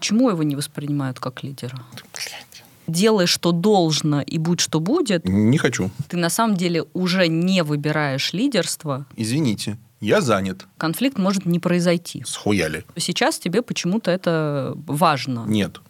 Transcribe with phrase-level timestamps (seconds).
[0.00, 1.78] почему его не воспринимают как лидера?
[2.86, 5.28] Делай, что должно, и будь, что будет.
[5.28, 5.90] Не хочу.
[6.08, 9.06] Ты на самом деле уже не выбираешь лидерство.
[9.14, 10.66] Извините, я занят.
[10.78, 12.24] Конфликт может не произойти.
[12.26, 12.84] Схуяли.
[12.96, 15.44] Сейчас тебе почему-то это важно.
[15.46, 15.80] Нет.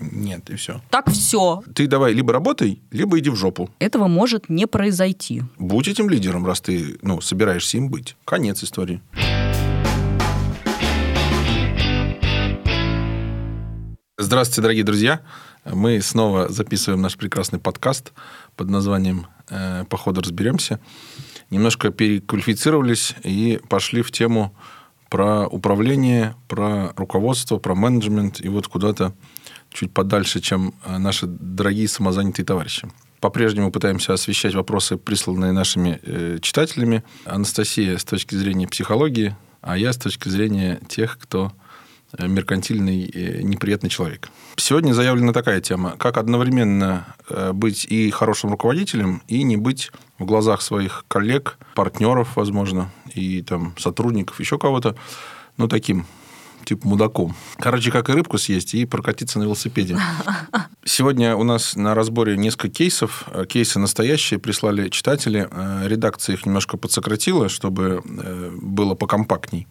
[0.00, 0.82] Нет, и все.
[0.90, 1.62] Так все.
[1.74, 3.70] Ты давай либо работай, либо иди в жопу.
[3.78, 5.42] Этого может не произойти.
[5.58, 8.16] Будь этим лидером, раз ты ну, собираешься им быть.
[8.24, 9.00] Конец истории.
[14.22, 15.20] Здравствуйте, дорогие друзья.
[15.64, 18.12] Мы снова записываем наш прекрасный подкаст
[18.54, 20.78] под названием э, «Походу разберемся».
[21.50, 24.54] Немножко переквалифицировались и пошли в тему
[25.10, 29.12] про управление, про руководство, про менеджмент и вот куда-то
[29.72, 32.88] чуть подальше, чем э, наши дорогие самозанятые товарищи.
[33.18, 37.02] По-прежнему пытаемся освещать вопросы, присланные нашими э, читателями.
[37.24, 41.52] Анастасия с точки зрения психологии, а я с точки зрения тех, кто
[42.18, 44.28] меркантильный, э, неприятный человек.
[44.56, 50.24] Сегодня заявлена такая тема, как одновременно э, быть и хорошим руководителем, и не быть в
[50.24, 54.96] глазах своих коллег, партнеров, возможно, и там сотрудников, еще кого-то,
[55.56, 56.06] ну, таким
[56.64, 57.34] типа мудаком.
[57.56, 59.98] Короче, как и рыбку съесть и прокатиться на велосипеде.
[60.84, 63.26] Сегодня у нас на разборе несколько кейсов.
[63.48, 65.48] Кейсы настоящие прислали читатели.
[65.50, 69.66] Э, редакция их немножко подсократила, чтобы э, было покомпактней.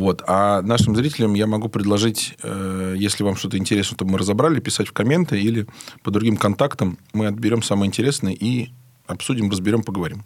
[0.00, 0.22] Вот.
[0.26, 4.88] А нашим зрителям я могу предложить, э, если вам что-то интересно, чтобы мы разобрали, писать
[4.88, 5.66] в комменты или
[6.02, 6.96] по другим контактам.
[7.12, 8.70] Мы отберем самое интересное и
[9.06, 10.24] обсудим, разберем, поговорим.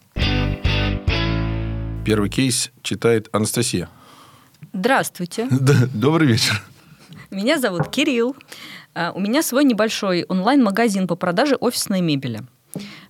[2.05, 3.89] Первый кейс читает Анастасия.
[4.73, 5.49] Здравствуйте.
[5.93, 6.63] Добрый вечер.
[7.33, 8.37] Меня зовут Кирилл.
[8.95, 12.43] А, у меня свой небольшой онлайн-магазин по продаже офисной мебели.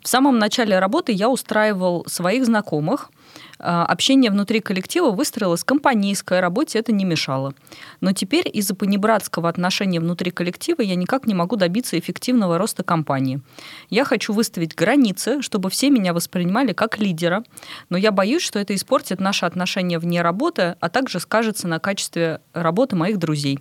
[0.03, 3.11] В самом начале работы я устраивал своих знакомых–
[3.65, 7.55] общение внутри коллектива выстроилось компанейское, работе это не мешало.
[8.01, 13.41] Но теперь из-за понебратского отношения внутри коллектива я никак не могу добиться эффективного роста компании.
[13.91, 17.45] Я хочу выставить границы, чтобы все меня воспринимали как лидера,
[17.89, 22.41] но я боюсь, что это испортит наши отношения вне работы, а также скажется на качестве
[22.53, 23.61] работы моих друзей.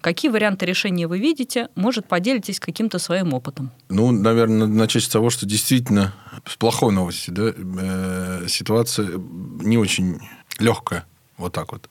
[0.00, 1.68] Какие варианты решения вы видите?
[1.74, 3.70] Может, поделитесь каким-то своим опытом?
[3.88, 6.14] Ну, наверное, надо начать с того, что действительно
[6.46, 10.20] с плохой новости, да, э, ситуация не очень
[10.58, 11.04] легкая,
[11.36, 11.88] вот так вот.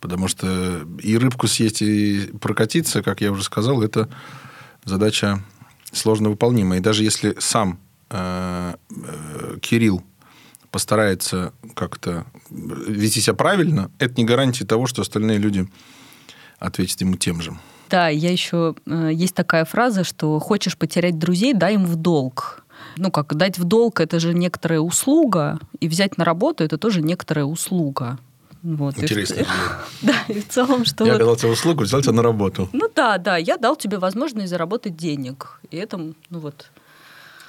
[0.00, 4.08] Потому что и рыбку съесть, и прокатиться, как я уже сказал, это
[4.84, 5.44] задача
[5.92, 6.80] сложно выполнимая.
[6.80, 7.78] И даже если сам
[8.10, 10.02] э, э, Кирилл
[10.70, 15.68] постарается как-то вести себя правильно, это не гарантия того, что остальные люди
[16.62, 17.52] ответить ему тем же.
[17.90, 18.74] Да, я еще...
[18.86, 22.64] Э, есть такая фраза, что хочешь потерять друзей, дай им в долг.
[22.96, 27.02] Ну, как дать в долг, это же некоторая услуга, и взять на работу, это тоже
[27.02, 28.18] некоторая услуга.
[28.62, 29.40] Вот, Интересно.
[29.40, 29.44] И,
[30.02, 31.04] да, и в целом, что...
[31.04, 31.16] Я вот...
[31.16, 32.68] оказал тебе услугу, взял тебя на работу.
[32.72, 35.60] Ну да, да, я дал тебе возможность заработать денег.
[35.70, 36.70] И это, ну вот,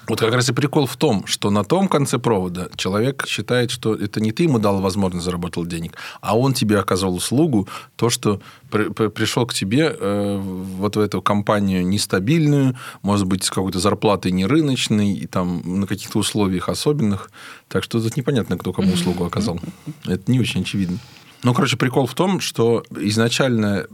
[0.08, 3.96] вот как раз и прикол в том, что на том конце провода человек считает, что
[3.96, 8.42] это не ты ему дал возможность заработать денег, а он тебе оказал услугу, то, что
[8.70, 13.80] при, при, пришел к тебе э, вот в эту компанию нестабильную, может быть, с какой-то
[13.80, 17.30] зарплатой не рыночной, и там на каких-то условиях особенных.
[17.68, 19.60] Так что тут непонятно, кто кому услугу оказал.
[20.06, 20.98] Это не очень очевидно.
[21.44, 23.86] Ну, короче, прикол в том, что изначально,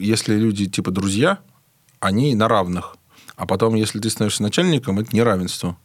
[0.00, 1.38] если люди типа друзья,
[2.00, 2.96] они на равных.
[3.36, 5.76] А потом, если ты становишься начальником, это неравенство.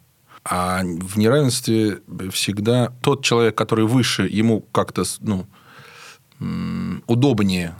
[0.44, 2.00] А в неравенстве
[2.32, 5.46] всегда тот человек, который выше, ему как-то ну,
[7.06, 7.76] удобнее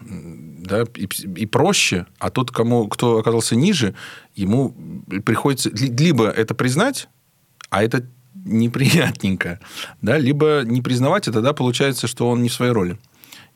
[0.62, 3.94] да, и, и проще, а тот, кому, кто оказался ниже,
[4.34, 4.74] ему
[5.24, 7.08] приходится либо это признать,
[7.68, 9.58] а это неприятненько,
[10.02, 12.98] да, либо не признавать, и тогда получается, что он не в своей роли.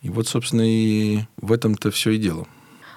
[0.02, 2.46] И вот, собственно, и в этом-то все и дело.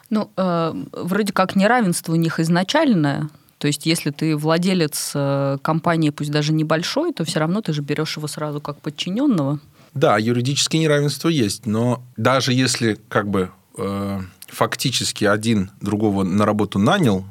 [0.09, 3.29] Ну, э, вроде как неравенство у них изначальное.
[3.59, 7.81] То есть, если ты владелец э, компании, пусть даже небольшой, то все равно ты же
[7.81, 9.59] берешь его сразу как подчиненного.
[9.93, 16.79] Да, юридическое неравенство есть, но даже если как бы э, фактически один другого на работу
[16.79, 17.25] нанял,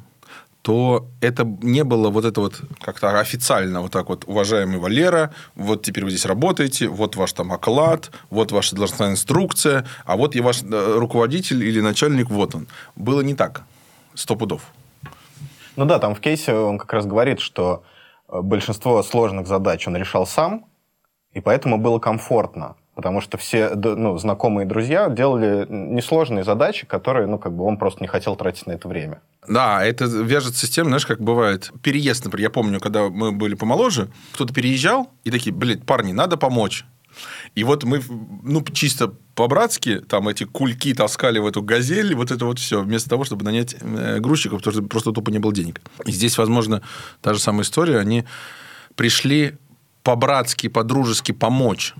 [0.68, 5.82] то это не было вот это вот как-то официально вот так вот, уважаемый Валера, вот
[5.82, 10.42] теперь вы здесь работаете, вот ваш там оклад, вот ваша должностная инструкция, а вот и
[10.42, 12.66] ваш э, руководитель или начальник, вот он.
[12.96, 13.62] Было не так.
[14.12, 14.60] Сто пудов.
[15.76, 17.82] Ну да, там в кейсе он как раз говорит, что
[18.28, 20.66] э, большинство сложных задач он решал сам,
[21.32, 27.38] и поэтому было комфортно потому что все ну, знакомые друзья делали несложные задачи, которые, ну,
[27.38, 29.20] как бы он просто не хотел тратить на это время.
[29.46, 32.48] Да, это вяжется с тем, знаешь, как бывает переезд, например.
[32.48, 36.84] Я помню, когда мы были помоложе, кто-то переезжал, и такие, блин, парни, надо помочь.
[37.54, 38.02] И вот мы,
[38.42, 43.08] ну, чисто по-братски, там эти кульки таскали в эту газель, вот это вот все, вместо
[43.08, 45.80] того, чтобы нанять э, грузчиков, потому что просто тупо не было денег.
[46.04, 46.82] И здесь, возможно,
[47.22, 48.24] та же самая история, они
[48.96, 49.54] пришли
[50.02, 51.94] по-братски, по-дружески помочь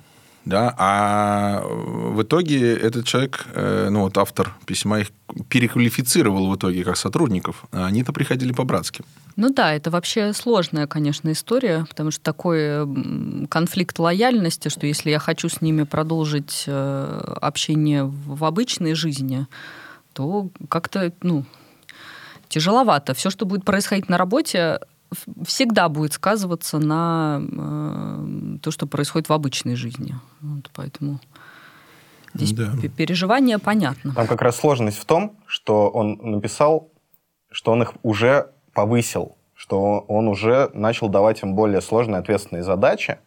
[0.48, 5.08] да, а в итоге этот человек, э, ну вот автор письма их
[5.50, 9.04] переквалифицировал в итоге как сотрудников, а они-то приходили по-братски.
[9.36, 15.18] Ну да, это вообще сложная, конечно, история, потому что такой конфликт лояльности, что если я
[15.18, 19.46] хочу с ними продолжить э, общение в обычной жизни,
[20.14, 21.44] то как-то, ну,
[22.48, 23.12] тяжеловато.
[23.12, 24.80] Все, что будет происходить на работе,
[25.44, 30.14] всегда будет сказываться на э, то, что происходит в обычной жизни.
[30.40, 31.20] Вот, поэтому
[32.34, 32.72] здесь да.
[32.96, 34.14] переживание понятно.
[34.14, 36.90] Там как раз сложность в том, что он написал,
[37.50, 43.18] что он их уже повысил, что он уже начал давать им более сложные ответственные задачи.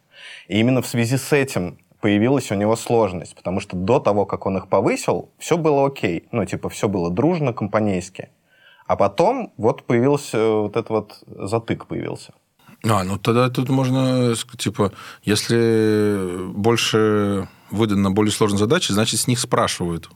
[0.48, 4.46] И именно в связи с этим появилась у него сложность, потому что до того, как
[4.46, 6.28] он их повысил, все было окей.
[6.32, 8.30] Ну, типа, все было дружно, компанейски.
[8.92, 12.34] А потом вот появился э, вот этот вот затык появился.
[12.84, 14.92] А, ну тогда тут можно, типа,
[15.24, 20.10] если больше выдано более сложные задачи, значит, с них спрашивают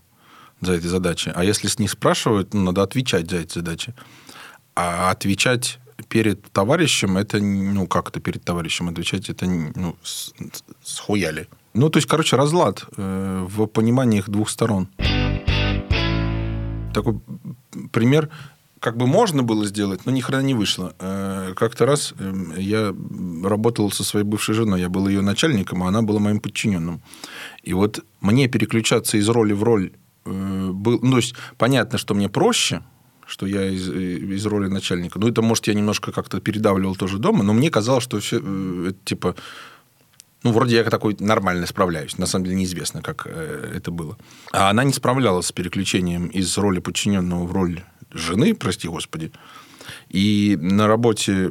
[0.59, 1.31] за эти задачи.
[1.33, 3.93] А если с них спрашивают, ну, надо отвечать за эти задачи.
[4.75, 5.79] А отвечать
[6.09, 9.95] перед товарищем, это, ну, как это перед товарищем отвечать, это, ну,
[10.83, 11.47] схуяли.
[11.73, 14.89] Ну, то есть, короче, разлад э, в понимании их двух сторон.
[16.93, 17.21] Такой
[17.93, 18.29] пример
[18.79, 20.93] как бы можно было сделать, но ни хрена не вышло.
[20.99, 22.93] Э, как-то раз эм, я
[23.43, 27.01] работал со своей бывшей женой, я был ее начальником, а она была моим подчиненным.
[27.63, 29.91] И вот мне переключаться из роли в роль
[30.25, 30.99] э, был...
[31.01, 32.83] Ну, то есть, понятно, что мне проще,
[33.25, 35.19] что я из, э, из роли начальника.
[35.19, 38.97] Ну, это, может, я немножко как-то передавливал тоже дома, но мне казалось, что все, это,
[39.05, 39.35] типа,
[40.43, 42.19] ну, вроде я такой нормально справляюсь.
[42.19, 44.15] На самом деле неизвестно, как это было.
[44.51, 47.81] А она не справлялась с переключением из роли подчиненного в роль
[48.15, 49.31] жены, прости господи.
[50.09, 51.49] И на работе э,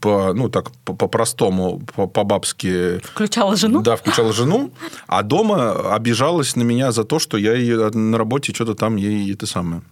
[0.00, 2.98] по, ну, так, по-простому, по-бабски...
[3.04, 3.82] Включала жену?
[3.82, 4.72] Да, включала жену.
[5.06, 9.32] А дома обижалась на меня за то, что я ее на работе что-то там ей
[9.32, 9.82] это самое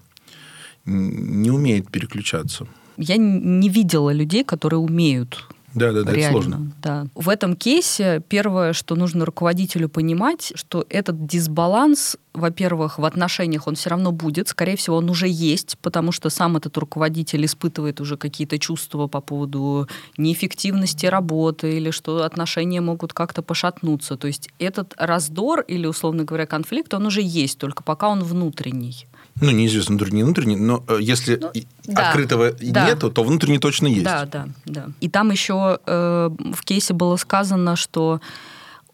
[0.87, 2.67] не умеет переключаться.
[2.96, 5.44] Я не видела людей, которые умеют
[5.76, 6.73] да, да, да, Реально, это сложно.
[6.82, 7.06] Да.
[7.14, 13.75] В этом кейсе первое, что нужно руководителю понимать, что этот дисбаланс, во-первых, в отношениях он
[13.75, 18.17] все равно будет, скорее всего, он уже есть, потому что сам этот руководитель испытывает уже
[18.17, 19.87] какие-то чувства по поводу
[20.17, 24.17] неэффективности работы или что отношения могут как-то пошатнуться.
[24.17, 29.06] То есть этот раздор или, условно говоря, конфликт, он уже есть, только пока он внутренний.
[29.41, 31.50] Ну, неизвестно, внутренний, внутренний, но э, если ну,
[31.85, 32.87] да, открытого да.
[32.87, 34.05] нету, то внутренний точно есть.
[34.05, 34.87] Да, да, да.
[35.00, 38.21] И там еще э, в кейсе было сказано, что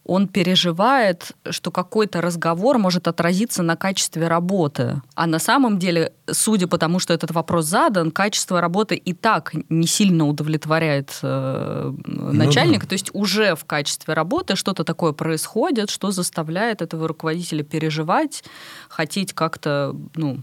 [0.04, 5.00] он переживает, что какой-то разговор может отразиться на качестве работы.
[5.14, 9.52] А на самом деле, судя по тому, что этот вопрос задан, качество работы и так
[9.69, 12.81] не сильно удовлетворяет э, начальника.
[12.81, 12.88] Ну, да.
[12.88, 18.43] То есть уже в качестве работы что-то такое происходит, что заставляет этого руководителя переживать,
[18.88, 20.38] хотеть как-то, ну,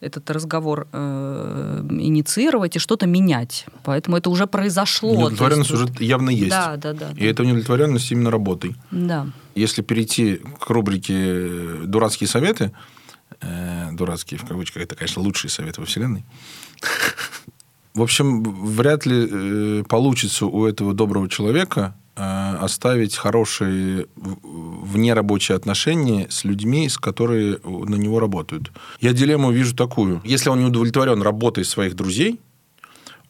[0.00, 3.66] этот разговор э, инициировать и что-то менять.
[3.84, 5.12] Поэтому это уже произошло.
[5.12, 6.00] Удовлетворенность есть, уже вот...
[6.00, 6.50] явно есть.
[6.50, 7.10] Да, да, да.
[7.12, 7.26] И да.
[7.26, 8.76] это удовлетворенность именно работой.
[8.90, 9.26] Да.
[9.54, 12.72] Если перейти к рубрике «Дурацкие советы»,
[13.40, 16.24] э, дурацкие в кавычках, это, конечно, лучшие советы во Вселенной.
[17.94, 26.26] В общем, вряд ли э, получится у этого доброго человека Э, оставить хорошие внерабочие отношения
[26.30, 28.72] с людьми, с которые на него работают.
[29.00, 30.22] Я дилемму вижу такую.
[30.24, 32.40] Если он не удовлетворен работой своих друзей,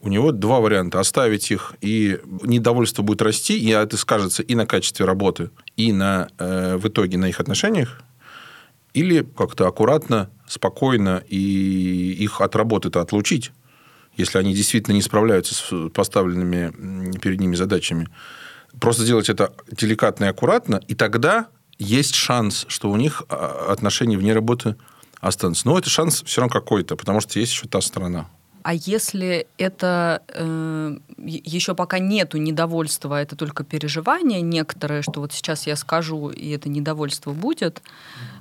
[0.01, 1.01] у него два варианта.
[1.01, 6.29] Оставить их, и недовольство будет расти, и это скажется и на качестве работы, и на,
[6.39, 8.01] э, в итоге на их отношениях.
[8.95, 13.53] Или как-то аккуратно, спокойно и их от работы-то отлучить,
[14.17, 18.09] если они действительно не справляются с поставленными перед ними задачами.
[18.81, 24.17] Просто сделать это деликатно и аккуратно, и тогда есть шанс, что у них а, отношения
[24.17, 24.77] вне работы
[25.21, 25.67] останутся.
[25.67, 28.29] Но это шанс все равно какой-то, потому что есть еще та сторона.
[28.67, 35.33] А если это э, еще пока нету недовольства, а это только переживание некоторое, что вот
[35.33, 37.81] сейчас я скажу, и это недовольство будет,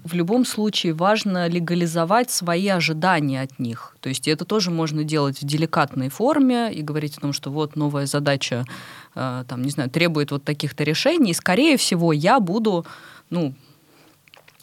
[0.04, 3.96] в любом случае важно легализовать свои ожидания от них.
[4.00, 7.76] То есть это тоже можно делать в деликатной форме и говорить о том, что вот
[7.76, 8.66] новая задача,
[9.14, 12.84] э, там, не знаю, требует вот таких-то решений, и, скорее всего, я буду,
[13.30, 13.54] ну,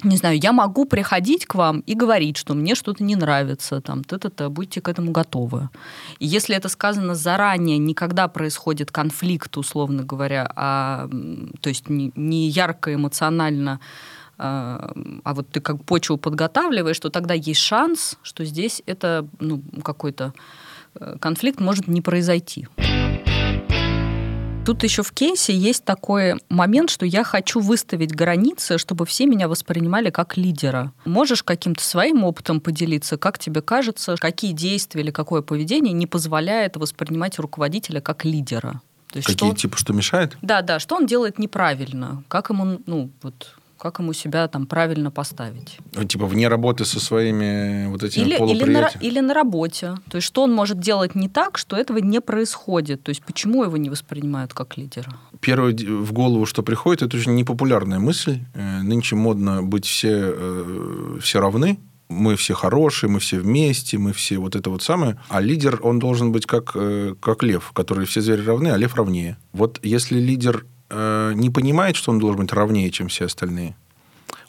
[0.03, 4.05] не знаю, я могу приходить к вам и говорить, что мне что-то не нравится, там,
[4.05, 5.69] ты-то-то, будьте к этому готовы.
[6.19, 11.09] И если это сказано заранее, никогда происходит конфликт, условно говоря, а,
[11.61, 13.81] то есть не, не ярко эмоционально,
[14.39, 14.93] а,
[15.25, 20.33] а вот ты как почву подготавливаешь, то тогда есть шанс, что здесь это ну, какой-то
[20.95, 22.67] э, конфликт может не произойти.
[24.65, 29.49] Тут еще в кейсе есть такой момент, что я хочу выставить границы, чтобы все меня
[29.49, 30.93] воспринимали как лидера.
[31.05, 36.77] Можешь каким-то своим опытом поделиться, как тебе кажется, какие действия или какое поведение не позволяет
[36.77, 38.81] воспринимать руководителя как лидера?
[39.13, 39.59] То есть Какие, что...
[39.59, 40.39] типа, что мешает?
[40.43, 45.11] Да, да, что он делает неправильно, как ему, ну, вот, как ему себя там правильно
[45.11, 45.79] поставить.
[45.97, 49.97] Ну, типа вне работы со своими вот этими или, или на, или на работе.
[50.09, 53.03] То есть что он может делать не так, что этого не происходит?
[53.03, 55.13] То есть почему его не воспринимают как лидера?
[55.41, 58.39] Первое в голову, что приходит, это очень непопулярная мысль.
[58.55, 64.13] Э, нынче модно быть все, э, все равны, мы все хорошие, мы все вместе, мы
[64.13, 65.19] все вот это вот самое.
[65.29, 68.95] А лидер, он должен быть как, э, как лев, который все звери равны, а лев
[68.95, 69.39] равнее.
[69.53, 70.67] Вот если лидер
[71.35, 73.75] не понимает, что он должен быть равнее, чем все остальные,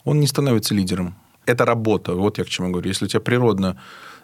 [0.03, 1.15] он не становится лидером.
[1.45, 2.13] Это работа.
[2.13, 2.87] Вот я к чему говорю.
[2.87, 3.77] Если у тебя природно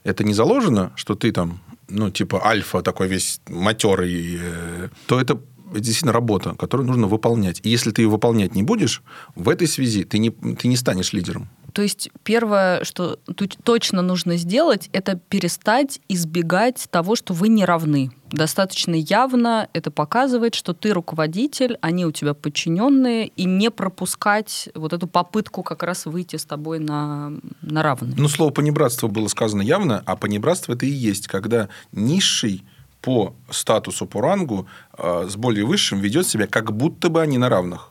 [0.04, 5.40] это не заложено, что ты там, ну, типа альфа такой весь матерый, э, то это
[5.74, 7.60] действительно работа, которую нужно выполнять.
[7.64, 9.02] И если ты ее выполнять не будешь,
[9.36, 11.50] в этой связи ты не, ты не станешь лидером.
[11.74, 17.66] То есть первое, что тут точно нужно сделать, это перестать избегать того, что вы не
[17.66, 18.12] равны.
[18.32, 24.94] Достаточно явно это показывает, что ты руководитель, они у тебя подчиненные, и не пропускать вот
[24.94, 28.16] эту попытку как раз выйти с тобой на, на равные.
[28.16, 32.64] Ну, слово понебратство было сказано явно, а понебратство это и есть, когда низший
[33.02, 37.50] по статусу, по рангу э, с более высшим ведет себя, как будто бы они на
[37.50, 37.90] равных.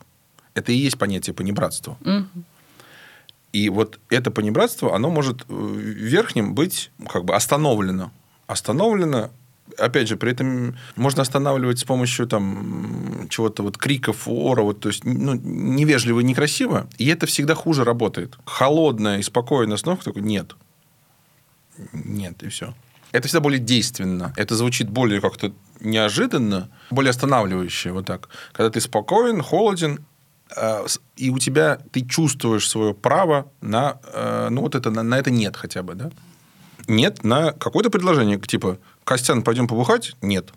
[0.53, 1.97] Это и есть понятие понебратства.
[2.01, 2.43] Угу.
[3.51, 8.11] И вот это понебратство, оно может э, верхним быть как бы остановлено.
[8.47, 9.31] Остановлено
[9.77, 14.89] опять же, при этом можно останавливать с помощью там чего-то вот криков, ора, вот, то
[14.89, 18.37] есть ну, невежливо некрасиво, и это всегда хуже работает.
[18.45, 20.55] Холодная и спокойная остановка такой нет.
[21.93, 22.73] Нет, и все.
[23.11, 24.33] Это всегда более действенно.
[24.37, 28.29] Это звучит более как-то неожиданно, более останавливающе, вот так.
[28.51, 30.05] Когда ты спокоен, холоден,
[31.15, 35.31] и у тебя ты чувствуешь свое право на, э, ну вот это, на, на это
[35.31, 36.11] нет хотя бы, да?
[36.87, 40.15] Нет на какое-то предложение, типа, Костян, пойдем побухать?
[40.21, 40.49] Нет.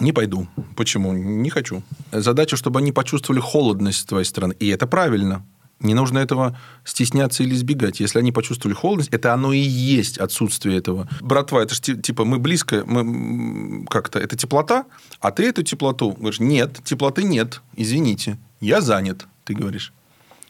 [0.00, 0.48] Не пойду.
[0.76, 1.12] Почему?
[1.12, 1.82] Не хочу.
[2.10, 4.54] Задача, чтобы они почувствовали холодность с твоей стороны.
[4.58, 5.44] И это правильно.
[5.78, 8.00] Не нужно этого стесняться или избегать.
[8.00, 11.08] Если они почувствовали холодность, это оно и есть отсутствие этого.
[11.20, 14.86] Братва, это же типа мы близко, мы как-то, это теплота,
[15.20, 18.38] а ты эту теплоту говоришь, нет, теплоты нет, извините.
[18.62, 19.92] Я занят, ты говоришь.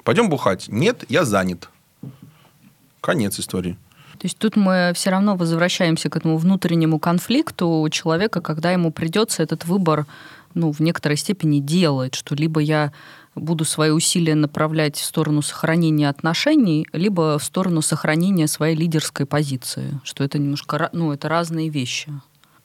[0.04, 0.66] Пойдем бухать.
[0.69, 1.71] Нет, я занят.
[3.00, 3.78] Конец истории.
[4.19, 8.92] То есть тут мы все равно возвращаемся к этому внутреннему конфликту у человека, когда ему
[8.92, 10.07] придется этот выбор
[10.52, 12.92] ну, в некоторой степени делать, что либо я
[13.35, 19.99] буду свои усилия направлять в сторону сохранения отношений, либо в сторону сохранения своей лидерской позиции,
[20.04, 22.12] что это немножко, ну, это разные вещи.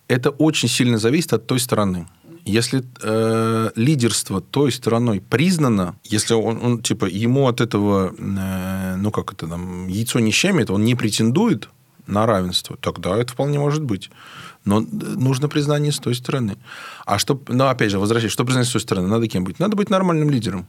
[0.10, 2.06] Это очень сильно зависит от той стороны.
[2.48, 9.12] Если э, лидерство той стороной признано, если он, он типа ему от этого, э, ну
[9.12, 11.68] как это там, яйцо не щемит, он не претендует
[12.08, 14.10] на равенство, тогда это вполне может быть.
[14.64, 16.56] Но нужно признание с той стороны.
[17.06, 19.10] А что, ну опять же, возвращаясь, что признание с той стороны?
[19.10, 19.60] Надо кем быть?
[19.60, 20.68] Надо быть нормальным лидером.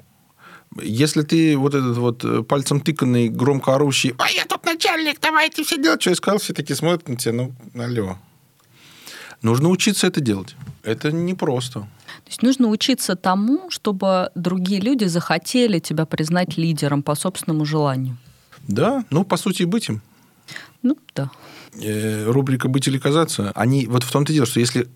[0.82, 5.62] Если ты вот этот вот э, пальцем тыканный, громко орущий, а я тут начальник, давайте
[5.62, 8.18] все делать, что я сказал, все таки смотрят на тебя, ну, алло.
[9.42, 10.56] Нужно учиться это делать.
[10.88, 11.80] Это непросто.
[11.80, 18.16] То есть нужно учиться тому, чтобы другие люди захотели тебя признать лидером по собственному желанию.
[18.66, 20.00] Да, ну, по сути, быть им.
[20.82, 21.30] Ну, да.
[21.74, 24.88] Э, рубрика «Быть или казаться», они, вот в том-то дело, что если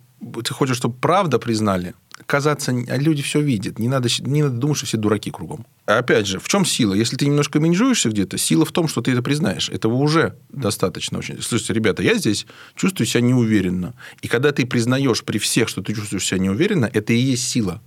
[0.44, 1.94] ты хочешь, чтобы правда признали,
[2.26, 3.78] казаться, люди все видят.
[3.78, 5.66] Не надо, не надо думать, что все дураки кругом.
[5.86, 6.94] А опять же, в чем сила?
[6.94, 9.68] Если ты немножко менжуешься где-то, сила в том, что ты это признаешь.
[9.68, 11.40] Этого уже достаточно очень.
[11.42, 13.94] Слушайте, ребята, я здесь чувствую себя неуверенно.
[14.20, 17.80] И когда ты признаешь при всех, что ты чувствуешь себя неуверенно, это и есть сила.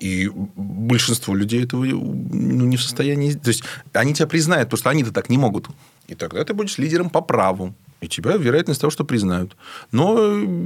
[0.00, 3.32] И большинство людей этого ну, не в состоянии...
[3.32, 3.62] То есть,
[3.92, 5.68] они тебя признают, потому что они-то так не могут.
[6.08, 7.74] И тогда ты будешь лидером по праву.
[8.02, 9.56] И тебя вероятность того, что признают.
[9.92, 10.18] Но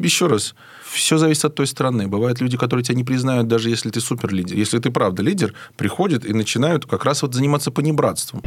[0.02, 0.54] еще раз,
[0.90, 2.08] все зависит от той стороны.
[2.08, 4.56] Бывают люди, которые тебя не признают, даже если ты супер лидер.
[4.56, 8.42] Если ты правда лидер, приходят и начинают как раз вот заниматься понебратством.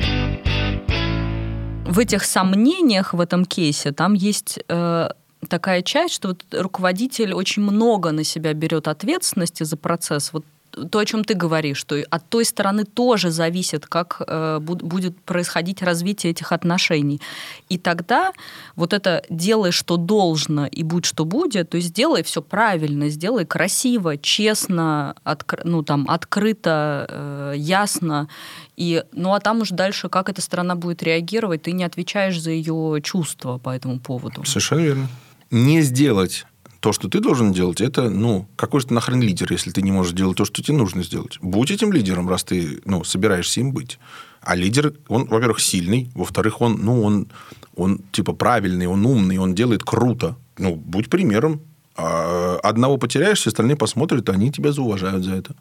[1.86, 5.10] В этих сомнениях в этом кейсе там есть э,
[5.48, 10.34] такая часть, что вот руководитель очень много на себя берет ответственности за процесс.
[10.34, 15.20] Вот то, о чем ты говоришь, что от той стороны тоже зависит, как э, будет
[15.22, 17.22] происходить развитие этих отношений.
[17.70, 18.32] И тогда
[18.76, 23.46] вот это делай, что должно, и будь, что будет, то есть сделай все правильно, сделай
[23.46, 28.30] красиво, честно, откр- ну, там, открыто, э, ясно.
[28.78, 32.52] И, ну а там уже дальше, как эта сторона будет реагировать, ты не отвечаешь за
[32.52, 34.46] ее чувства по этому поводу.
[34.46, 35.08] Совершенно верно.
[35.52, 36.46] Не сделать
[36.80, 39.92] то, что ты должен делать, это, ну, какой же ты нахрен лидер, если ты не
[39.92, 41.38] можешь делать то, что тебе нужно сделать.
[41.42, 44.00] Будь этим лидером, раз ты, ну, собираешься им быть.
[44.42, 47.28] А лидер, он, во-первых, сильный, во-вторых, он, ну, он,
[47.76, 50.38] он, типа, правильный, он умный, он делает круто.
[50.58, 51.62] Ну, будь примером.
[51.96, 55.56] А одного потеряешь, все остальные посмотрят, они тебя зауважают за это.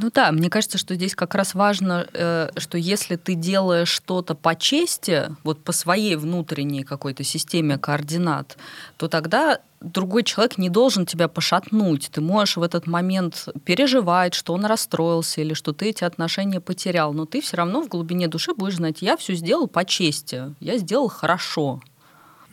[0.00, 4.36] Ну да, мне кажется, что здесь как раз важно, э, что если ты делаешь что-то
[4.36, 8.56] по чести, вот по своей внутренней какой-то системе координат,
[8.96, 12.10] то тогда другой человек не должен тебя пошатнуть.
[12.12, 17.12] Ты можешь в этот момент переживать, что он расстроился или что ты эти отношения потерял,
[17.12, 20.78] но ты все равно в глубине души будешь знать, я все сделал по чести, я
[20.78, 21.80] сделал хорошо.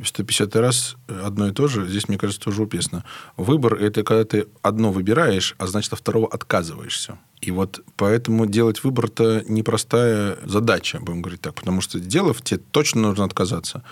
[0.03, 3.03] 150 раз одно и то же, здесь, мне кажется, тоже упесно.
[3.37, 7.17] Выбор– это когда ты одно выбираешь, а значит, от второго отказываешься.
[7.41, 13.01] И вот поэтому делать выбор-то непростая задача, будем говорить так, потому что сделав, тебе точно
[13.01, 13.83] нужно отказаться.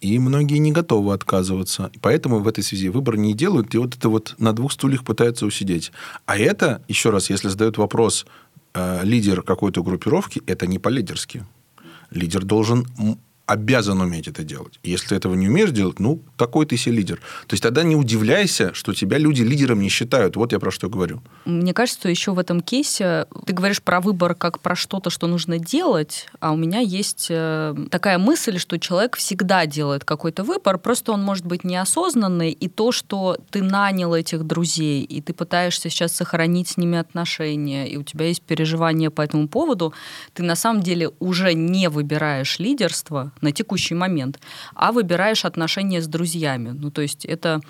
[0.00, 1.90] И многие не готовы отказываться.
[1.92, 5.04] И поэтому в этой связи выбор не делают, и вот это вот на двух стульях
[5.04, 5.92] пытаются усидеть.
[6.26, 8.26] А это, еще раз, если задают вопрос
[8.74, 11.46] э, лидер какой-то группировки, это не по-лидерски.
[12.10, 12.86] Лидер должен
[13.46, 14.78] обязан уметь это делать.
[14.82, 17.16] Если ты этого не умеешь делать, ну, такой ты себе лидер.
[17.46, 20.36] То есть тогда не удивляйся, что тебя люди лидером не считают.
[20.36, 21.22] Вот я про что говорю.
[21.44, 25.58] Мне кажется, еще в этом кейсе ты говоришь про выбор как про что-то, что нужно
[25.58, 31.12] делать, а у меня есть э, такая мысль, что человек всегда делает какой-то выбор, просто
[31.12, 36.12] он может быть неосознанный, и то, что ты нанял этих друзей, и ты пытаешься сейчас
[36.12, 39.92] сохранить с ними отношения, и у тебя есть переживания по этому поводу,
[40.32, 44.40] ты на самом деле уже не выбираешь лидерство, на текущий момент,
[44.74, 46.70] а выбираешь отношения с друзьями.
[46.70, 47.60] Ну, то есть это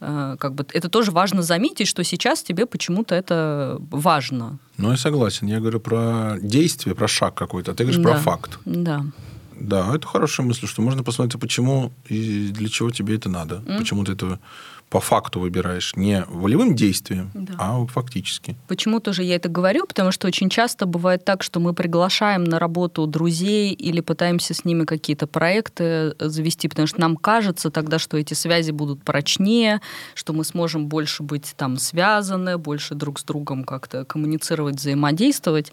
[0.00, 4.58] э, как бы это тоже важно заметить, что сейчас тебе почему-то это важно.
[4.76, 5.46] Ну, я согласен.
[5.48, 8.10] Я говорю про действие, про шаг какой-то, а ты говоришь да.
[8.10, 8.58] про факт.
[8.64, 9.04] Да.
[9.58, 13.78] Да, это хорошая мысль, что можно посмотреть, почему и для чего тебе это надо, mm.
[13.78, 14.38] почему ты этого
[14.88, 17.54] по факту выбираешь, не волевым действием, да.
[17.58, 18.56] а фактически.
[18.68, 19.84] Почему тоже я это говорю?
[19.86, 24.64] Потому что очень часто бывает так, что мы приглашаем на работу друзей или пытаемся с
[24.64, 29.80] ними какие-то проекты завести, потому что нам кажется тогда, что эти связи будут прочнее,
[30.14, 35.72] что мы сможем больше быть там связаны, больше друг с другом как-то коммуницировать, взаимодействовать.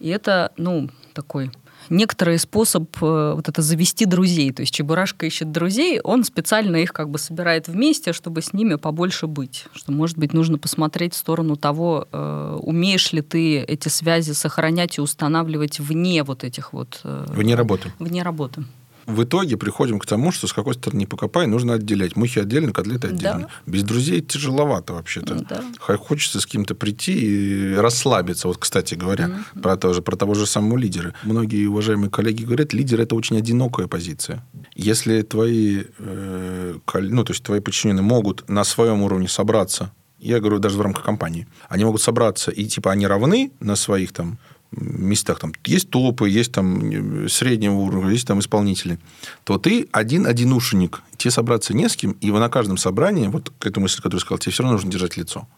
[0.00, 1.52] И это, ну, такой
[1.90, 4.52] некоторый способ э, вот это завести друзей.
[4.52, 8.76] То есть Чебурашка ищет друзей, он специально их как бы собирает вместе, чтобы с ними
[8.76, 9.66] побольше быть.
[9.72, 14.98] Что, может быть, нужно посмотреть в сторону того, э, умеешь ли ты эти связи сохранять
[14.98, 17.00] и устанавливать вне вот этих вот...
[17.04, 17.92] Э, вне работы.
[17.98, 18.64] Вне работы
[19.08, 22.14] в итоге приходим к тому, что с какой стороны не покопай, нужно отделять.
[22.14, 23.40] Мухи отдельно, котлеты отдельно.
[23.40, 23.48] Да.
[23.64, 25.34] Без друзей тяжеловато вообще-то.
[25.34, 25.96] Да.
[25.96, 28.48] Хочется с кем-то прийти и расслабиться.
[28.48, 29.62] Вот, кстати говоря, mm-hmm.
[29.62, 31.14] про, то же, про того же самого лидера.
[31.22, 34.46] Многие уважаемые коллеги говорят, лидер– это очень одинокая позиция.
[34.74, 40.58] Если твои, э, ну, то есть твои подчиненные могут на своем уровне собраться я говорю
[40.58, 41.46] даже в рамках компании.
[41.68, 44.38] Они могут собраться, и типа они равны на своих там
[44.70, 48.98] местах, там есть топы, есть там среднего уровня, есть там исполнители,
[49.44, 51.02] то ты один-одинушенник.
[51.16, 54.38] Тебе собраться не с кем, и на каждом собрании, вот к этой мысли, которую сказал,
[54.38, 55.48] тебе все равно нужно держать лицо.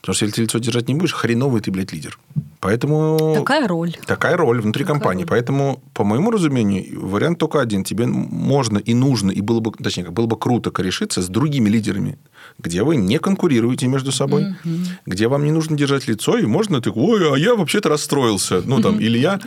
[0.00, 2.18] Потому что если ты лицо держать не будешь, хреновый ты, блядь, лидер.
[2.60, 3.34] Поэтому...
[3.34, 3.96] Такая роль.
[4.06, 5.22] Такая роль внутри Такая компании.
[5.24, 5.28] Роль.
[5.30, 7.84] Поэтому, по моему разумению, вариант только один.
[7.84, 12.18] Тебе можно и нужно, и было бы, точнее, было бы круто корешиться с другими лидерами,
[12.58, 14.70] где вы не конкурируете между собой, угу.
[15.06, 18.62] где вам не нужно держать лицо, и можно так, ой, а я вообще-то расстроился.
[18.64, 19.00] Ну, там, угу.
[19.02, 19.40] или я,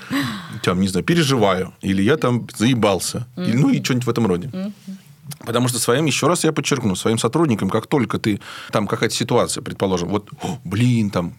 [0.64, 3.28] там, не знаю, переживаю, или я там заебался.
[3.38, 3.46] Угу.
[3.54, 4.52] ну, и что-нибудь в этом роде.
[5.46, 8.40] Потому что своим, еще раз я подчеркну, своим сотрудникам, как только ты,
[8.72, 10.30] там какая-то ситуация, предположим, вот,
[10.64, 11.36] блин, там,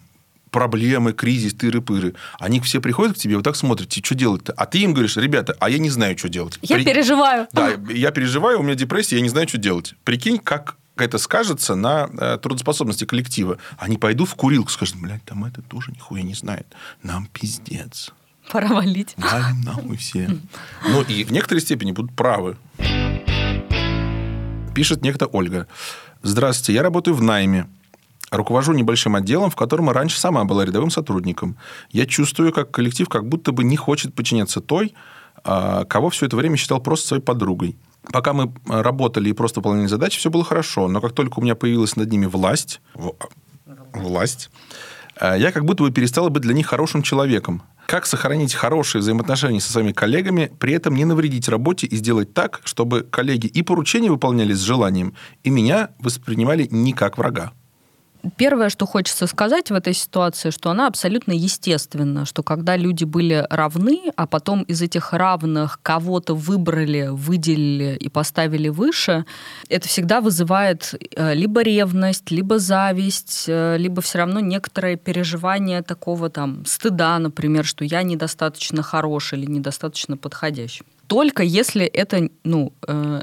[0.51, 2.15] проблемы, кризис, тыры-пыры.
[2.39, 4.53] Они все приходят к тебе, вот так смотрят, что делать-то?
[4.53, 6.57] А ты им говоришь, ребята, а я не знаю, что делать.
[6.61, 6.85] Я При...
[6.85, 7.47] переживаю.
[7.51, 9.95] Да, я переживаю, у меня депрессия, я не знаю, что делать.
[10.05, 13.57] Прикинь, как это скажется на э, трудоспособности коллектива.
[13.77, 16.67] Они пойдут в курилку, скажут, блядь, там это тоже нихуя не знает.
[17.03, 18.13] Нам пиздец.
[18.49, 19.13] Пора валить.
[19.17, 20.29] Валим нахуй все.
[20.87, 22.55] Ну, и в некоторой степени будут правы.
[24.75, 25.67] Пишет некто Ольга.
[26.21, 27.65] Здравствуйте, я работаю в найме.
[28.29, 31.55] Руковожу небольшим отделом, в котором раньше сама была рядовым сотрудником.
[31.91, 34.93] Я чувствую, как коллектив как будто бы не хочет подчиняться той,
[35.45, 37.77] а, кого все это время считал просто своей подругой.
[38.11, 40.89] Пока мы работали и просто выполняли задачи, все было хорошо.
[40.89, 42.81] Но как только у меня появилась над ними власть,
[43.93, 44.49] власть,
[45.21, 47.63] э, я как будто бы перестала быть для них хорошим человеком.
[47.85, 52.61] Как сохранить хорошие взаимоотношения со своими коллегами, при этом не навредить работе и сделать так,
[52.63, 57.53] чтобы коллеги и поручения выполняли с желанием, и меня воспринимали не как врага?
[58.37, 63.45] Первое, что хочется сказать в этой ситуации, что она абсолютно естественна, что когда люди были
[63.49, 69.25] равны, а потом из этих равных кого-то выбрали, выделили и поставили выше,
[69.69, 76.29] это всегда вызывает э, либо ревность, либо зависть, э, либо все равно некоторое переживание такого
[76.29, 83.21] там стыда, например, что я недостаточно хорош или недостаточно подходящий только если это, ну, э,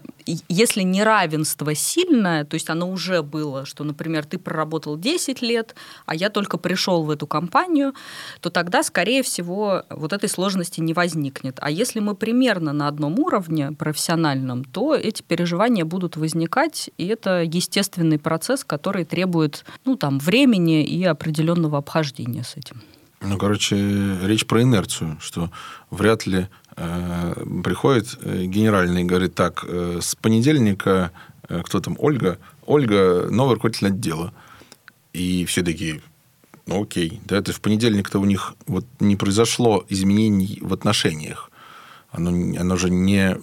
[0.49, 5.75] если неравенство сильное, то есть оно уже было, что, например, ты проработал 10 лет,
[6.07, 7.95] а я только пришел в эту компанию,
[8.41, 11.59] то тогда, скорее всего, вот этой сложности не возникнет.
[11.61, 17.43] А если мы примерно на одном уровне профессиональном, то эти переживания будут возникать, и это
[17.43, 22.81] естественный процесс, который требует, ну, там, времени и определенного обхождения с этим.
[23.25, 23.77] Ну, короче,
[24.23, 25.51] речь про инерцию, что
[25.91, 31.11] вряд ли приходит э, генеральный и говорит, так, э, с понедельника,
[31.49, 34.33] кто там, Ольга, Ольга, новый руководитель отдела.
[35.13, 36.01] И все такие,
[36.67, 41.51] ну окей, да, это в понедельник-то у них вот не произошло изменений в отношениях.
[42.11, 43.37] Оно, оно же не,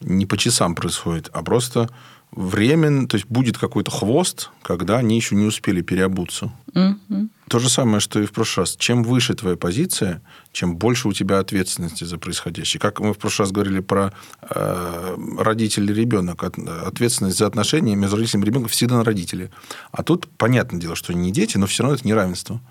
[0.00, 1.90] не по часам происходит, а просто
[2.32, 6.50] времен, то есть будет какой-то хвост, когда они еще не успели переобуться.
[6.72, 7.28] Mm-hmm.
[7.48, 8.76] То же самое, что и в прошлый раз.
[8.76, 12.80] Чем выше твоя позиция, чем больше у тебя ответственности за происходящее.
[12.80, 18.44] Как мы в прошлый раз говорили про э, родителей ребенок, ответственность за отношения между родителями
[18.44, 19.50] и ребенком всегда на родителе.
[19.90, 22.62] А тут понятное дело, что не дети, но все равно это неравенство.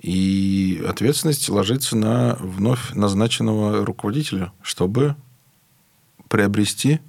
[0.00, 5.14] И ответственность ложится на вновь назначенного руководителя, чтобы
[6.28, 7.00] приобрести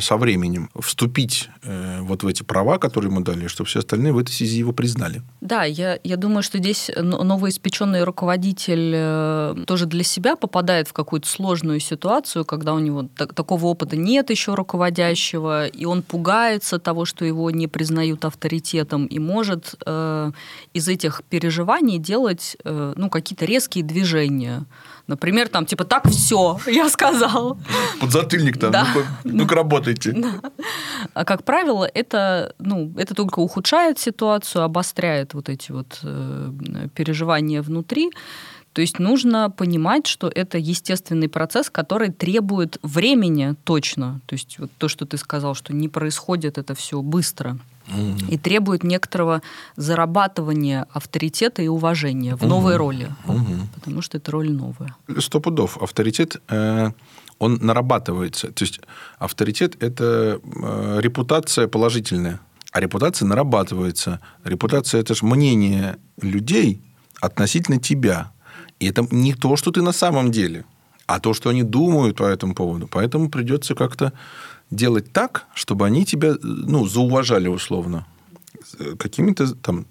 [0.00, 4.18] со временем вступить э, вот в эти права, которые ему дали, чтобы все остальные в
[4.18, 5.22] этой связи его признали.
[5.40, 11.28] Да, я, я думаю, что здесь новоиспеченный руководитель э, тоже для себя попадает в какую-то
[11.28, 17.04] сложную ситуацию, когда у него так, такого опыта нет еще руководящего, и он пугается того,
[17.04, 20.32] что его не признают авторитетом, и может э,
[20.72, 24.64] из этих переживаний делать э, ну, какие-то резкие движения.
[25.06, 27.58] Например, там, типа, так все, я сказал.
[28.00, 28.86] Подзатыльник там, да.
[28.94, 30.12] ну-ка, ну работайте.
[30.12, 30.40] Да.
[31.14, 36.50] А как правило, это, ну, это только ухудшает ситуацию, обостряет вот эти вот э,
[36.94, 38.10] переживания внутри.
[38.72, 44.20] То есть нужно понимать, что это естественный процесс, который требует времени точно.
[44.26, 48.38] То есть вот то, что ты сказал, что не происходит это все быстро mm и
[48.38, 49.42] требует некоторого
[49.76, 54.94] зарабатывания авторитета и уважения в mm новой роли, mm потому что это роль новая.
[55.18, 55.78] Сто пудов.
[55.82, 56.90] Авторитет, э,
[57.38, 58.52] он нарабатывается.
[58.52, 58.80] То есть
[59.18, 62.40] авторитет– это э, репутация положительная,
[62.72, 64.20] а репутация нарабатывается.
[64.44, 66.80] Репутация– это же мнение людей
[67.20, 68.32] относительно тебя.
[68.80, 70.64] И это не то, что ты на самом деле,
[71.06, 72.88] а то, что они думают по этому поводу.
[72.88, 74.12] Поэтому придется как-то
[74.70, 78.06] делать так, чтобы они тебя ну, зауважали условно
[78.98, 79.86] какими-то там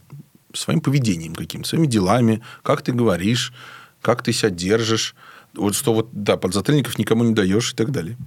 [0.54, 3.54] своим поведением каким-то, своими делами, как ты говоришь,
[4.02, 5.16] как ты себя держишь.
[5.54, 8.18] Вот что вот, да, подзатыльников никому не даешь и так далее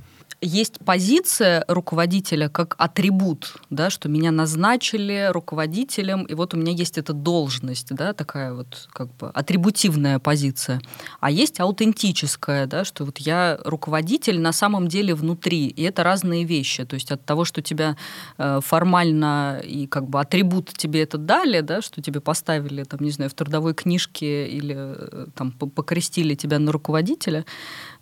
[0.41, 6.97] есть позиция руководителя как атрибут, да, что меня назначили руководителем, и вот у меня есть
[6.97, 10.81] эта должность, да, такая вот как бы атрибутивная позиция.
[11.21, 16.45] А есть аутентическая, да, что вот я руководитель на самом деле внутри, и это разные
[16.45, 16.85] вещи.
[16.85, 17.97] То есть от того, что тебя
[18.39, 23.11] э, формально и как бы атрибут тебе это дали, да, что тебе поставили, там, не
[23.11, 27.45] знаю, в трудовой книжке или э, там покрестили тебя на руководителя,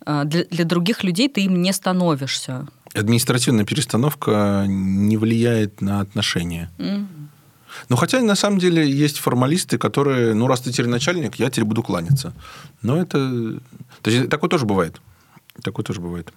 [0.05, 2.67] э, для, для других людей ты им не становишься становишься.
[2.93, 6.69] Административная перестановка не влияет на отношения.
[6.77, 7.07] Mm.
[7.89, 11.65] Ну, хотя, на самом деле, есть формалисты, которые, ну, раз ты теперь начальник, я теперь
[11.65, 12.33] буду кланяться.
[12.81, 13.59] Но это...
[14.01, 14.99] То есть, такое тоже бывает.
[15.61, 16.33] Такое тоже бывает.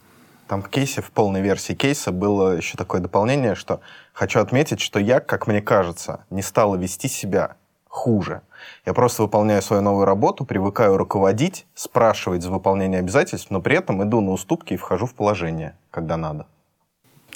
[0.48, 3.80] Там в кейсе, в полной версии кейса было еще такое дополнение, что
[4.12, 7.56] хочу отметить, что я, как мне кажется, не стала вести себя
[7.88, 8.42] хуже.
[8.86, 14.02] Я просто выполняю свою новую работу, привыкаю руководить, спрашивать за выполнение обязательств, но при этом
[14.02, 16.46] иду на уступки и вхожу в положение, когда надо.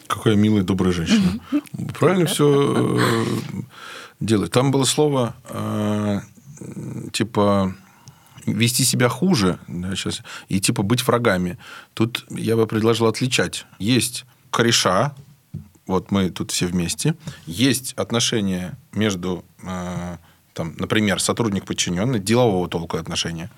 [0.07, 1.41] Какая милая, добрая женщина.
[1.99, 3.01] Правильно все э,
[4.21, 4.53] делает.
[4.53, 6.21] Там было слово э,
[7.13, 7.75] типа
[8.47, 11.59] вести себя хуже да, сейчас, и типа быть врагами.
[11.95, 13.67] Тут я бы предложил отличать.
[13.79, 15.15] Есть кореша,
[15.87, 17.15] вот мы тут все вместе,
[17.47, 20.17] есть отношения между э,
[20.55, 23.51] там, например, сотрудник подчиненный делового толка отношения.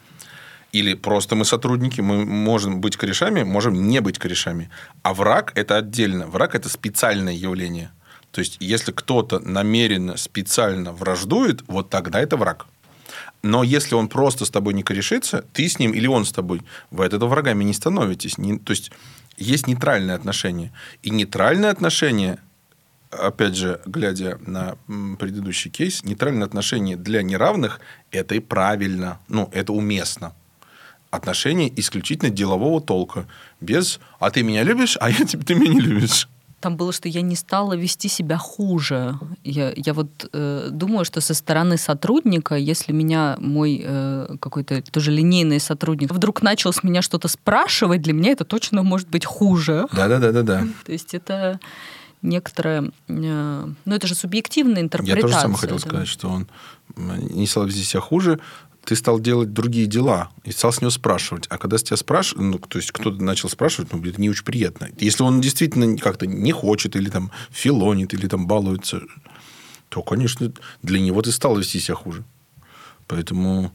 [0.73, 4.69] Или просто мы сотрудники, мы можем быть корешами, можем не быть корешами.
[5.03, 6.27] А враг– это отдельно.
[6.27, 7.91] Враг– это специальное явление.
[8.33, 12.67] То есть, если кто-то намеренно, специально враждует, вот тогда это враг.
[13.43, 16.63] Но если он просто с тобой не корешится, ты с ним или он с тобой,
[16.91, 18.39] вы от этого врагами не становитесь.
[18.39, 18.91] Не, то есть
[19.37, 20.73] есть нейтральное отношение.
[21.03, 22.39] И нейтральное отношение,
[23.11, 24.77] опять же, глядя на
[25.19, 30.33] предыдущий кейс, нейтральное отношение для неравных– это и правильно, ну, это уместно.
[31.11, 33.27] Отношения исключительно делового толка.
[33.61, 36.29] Без «а ты меня любишь, а я тебя, ты меня не любишь»
[36.67, 39.19] там было, что я не стала вести себя хуже.
[39.45, 45.13] Я, я вот э, думаю, что со стороны сотрудника, если меня мой э, какой-то тоже
[45.13, 49.87] линейный сотрудник вдруг начал с меня что-то спрашивать, для меня это точно может быть хуже.
[49.93, 50.67] Да-да-да-да-да.
[50.87, 51.61] То есть это
[52.27, 52.91] некоторая...
[53.09, 55.17] Э, ну, это же субъективная интерпретация.
[55.17, 55.89] Я тоже самое хотел да.
[55.89, 56.49] сказать, что он
[56.97, 58.41] не стал вести себя хуже,
[58.87, 61.47] ты стал делать другие дела и стал с него спрашивать.
[61.49, 64.45] А когда с тебя спрашивают, ну, то есть кто-то начал спрашивать, ну, это не очень
[64.45, 64.89] приятно.
[64.99, 69.01] Если он действительно как-то не хочет или там филонит, или там балуется,
[69.89, 72.25] то, конечно, для него ты стал вести себя хуже.
[73.09, 73.73] Поэтому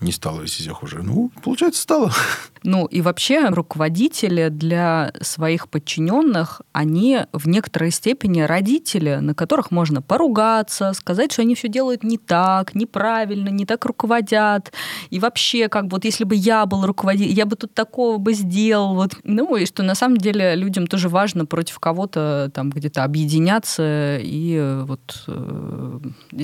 [0.00, 1.02] не стало вести себя хуже.
[1.02, 2.12] Ну, получается, стало.
[2.62, 10.02] Ну и вообще руководители для своих подчиненных, они в некоторой степени родители, на которых можно
[10.02, 14.72] поругаться, сказать, что они все делают не так, неправильно, не так руководят.
[15.08, 18.94] И вообще, как вот если бы я был руководителем, я бы тут такого бы сделал.
[18.94, 19.16] Вот.
[19.24, 24.80] Ну и что на самом деле людям тоже важно против кого-то там где-то объединяться и
[24.82, 26.00] вот э,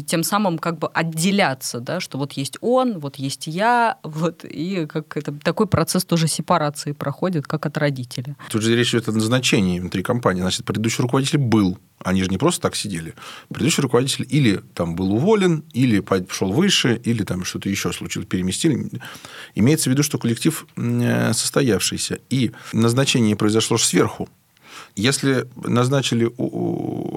[0.07, 4.87] тем самым как бы отделяться, да, что вот есть он, вот есть я, вот и
[4.87, 8.37] как это такой процесс тоже сепарации проходит, как от родителя.
[8.51, 10.41] Тут же речь идет о назначении внутри компании.
[10.41, 11.79] Значит, предыдущий руководитель был.
[12.05, 13.15] Они же не просто так сидели.
[13.49, 18.91] Предыдущий руководитель или там был уволен, или пошел выше, или там что-то еще случилось, переместили.
[19.55, 22.19] Имеется в виду, что коллектив э, состоявшийся.
[22.31, 24.29] И назначение произошло сверху.
[24.97, 26.25] Если назначили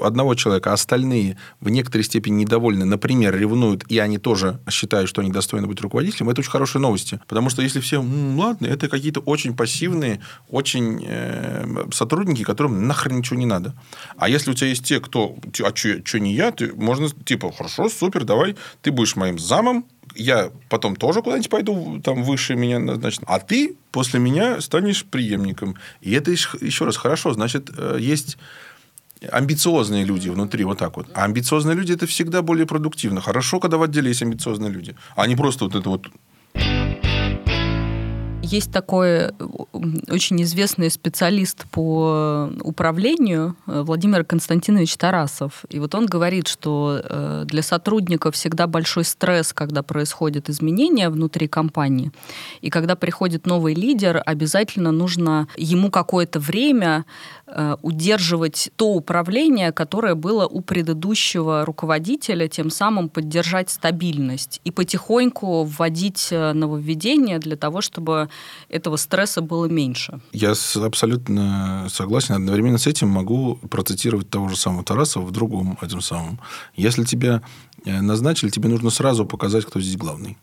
[0.05, 5.21] одного человека, а остальные в некоторой степени недовольны, например, ревнуют, и они тоже считают, что
[5.21, 7.21] они достойны быть руководителем, это очень хорошие новости.
[7.27, 13.17] Потому что если все, ну, ладно, это какие-то очень пассивные, очень э, сотрудники, которым нахрен
[13.17, 13.73] ничего не надо.
[14.17, 17.87] А если у тебя есть те, кто, а что не я, ты, можно, типа, хорошо,
[17.87, 23.25] супер, давай, ты будешь моим замом, я потом тоже куда-нибудь пойду, там выше меня назначено,
[23.27, 25.75] а ты после меня станешь преемником.
[26.01, 28.37] И это еще раз хорошо, значит, э, есть
[29.31, 31.07] амбициозные люди внутри, вот так вот.
[31.13, 33.21] А амбициозные люди это всегда более продуктивно.
[33.21, 36.07] Хорошо, когда в отделе есть амбициозные люди, а не просто вот это вот
[38.51, 39.31] есть такой э,
[40.09, 45.65] очень известный специалист по управлению э, Владимир Константинович Тарасов.
[45.69, 51.47] И вот он говорит, что э, для сотрудников всегда большой стресс, когда происходят изменения внутри
[51.47, 52.11] компании.
[52.61, 57.05] И когда приходит новый лидер, обязательно нужно ему какое-то время
[57.81, 66.27] удерживать то управление, которое было у предыдущего руководителя, тем самым поддержать стабильность и потихоньку вводить
[66.29, 68.29] нововведения для того, чтобы
[68.69, 70.19] этого стресса было меньше.
[70.31, 72.35] Я абсолютно согласен.
[72.35, 76.39] Одновременно с этим могу процитировать того же самого Тарасова в другом этом самом.
[76.75, 77.41] Если тебя
[77.85, 80.37] э, назначили, тебе нужно сразу показать, кто здесь главный.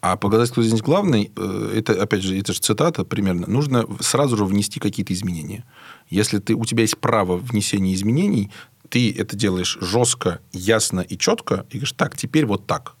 [0.00, 4.36] А показать, кто здесь главный, э, это, опять же, это же цитата примерно, нужно сразу
[4.36, 5.64] же внести какие-то изменения.
[6.08, 8.50] Если ты, у тебя есть право внесения изменений,
[8.88, 12.94] ты это делаешь жестко, ясно и четко, и говоришь, так, теперь вот так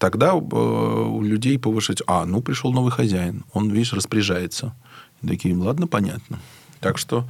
[0.00, 4.74] тогда э, у людей повышать, а, ну, пришел новый хозяин, он, видишь, распоряжается.
[5.22, 6.40] И такие, ладно, понятно.
[6.80, 7.28] Так что...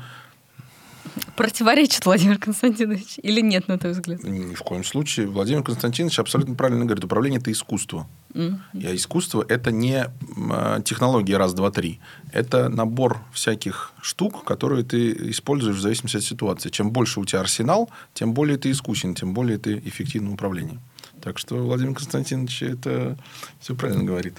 [1.34, 4.22] Противоречит Владимир Константинович или нет, на твой взгляд?
[4.22, 5.26] Ни в коем случае.
[5.26, 7.04] Владимир Константинович абсолютно правильно говорит.
[7.04, 8.06] Управление– это искусство.
[8.34, 8.86] Mm-hmm.
[8.86, 10.06] А искусство– это не
[10.50, 11.98] а, технология раз, два, три.
[12.32, 16.68] Это набор всяких штук, которые ты используешь в зависимости от ситуации.
[16.68, 20.78] Чем больше у тебя арсенал, тем более ты искусен, тем более ты эффективно управление.
[21.20, 23.16] Так что Владимир Константинович это
[23.60, 24.34] все правильно говорит.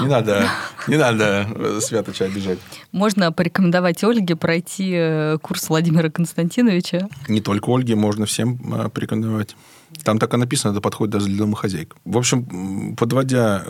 [0.00, 0.48] Не надо,
[0.88, 2.58] не надо э, Святоча обижать.
[2.92, 7.08] Можно порекомендовать Ольге пройти э, курс Владимира Константиновича.
[7.28, 9.56] Не только Ольге, можно всем э, порекомендовать.
[10.04, 11.96] Там так и написано, это подходит даже для домохозяек.
[12.04, 13.64] В общем, подводя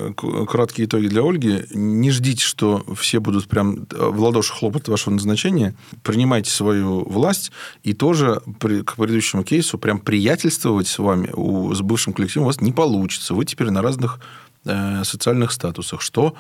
[0.49, 5.77] краткие итоги для Ольги, не ждите, что все будут прям в ладоши хлопать вашего назначения.
[6.03, 7.53] Принимайте свою власть
[7.85, 11.29] и тоже к предыдущему кейсу прям приятельствовать с вами,
[11.73, 13.35] с бывшим коллективом у вас не получится.
[13.35, 14.18] Вы теперь на разных
[14.64, 16.35] э, социальных статусах, что,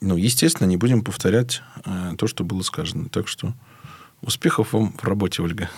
[0.00, 3.08] ну, естественно, не будем повторять э, то, что было сказано.
[3.08, 3.52] Так что
[4.22, 5.68] успехов вам в работе, Ольга.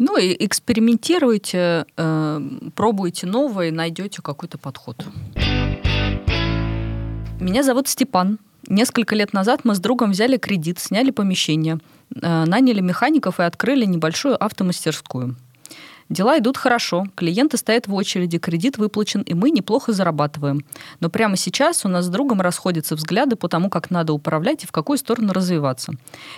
[0.00, 2.40] Ну и экспериментируйте, э,
[2.74, 5.04] пробуйте новое, найдете какой-то подход.
[7.38, 8.38] Меня зовут Степан.
[8.66, 11.80] Несколько лет назад мы с другом взяли кредит, сняли помещение,
[12.14, 15.36] э, наняли механиков и открыли небольшую автомастерскую.
[16.10, 20.64] Дела идут хорошо, клиенты стоят в очереди, кредит выплачен, и мы неплохо зарабатываем.
[20.98, 24.66] Но прямо сейчас у нас с другом расходятся взгляды по тому, как надо управлять и
[24.66, 25.92] в какую сторону развиваться.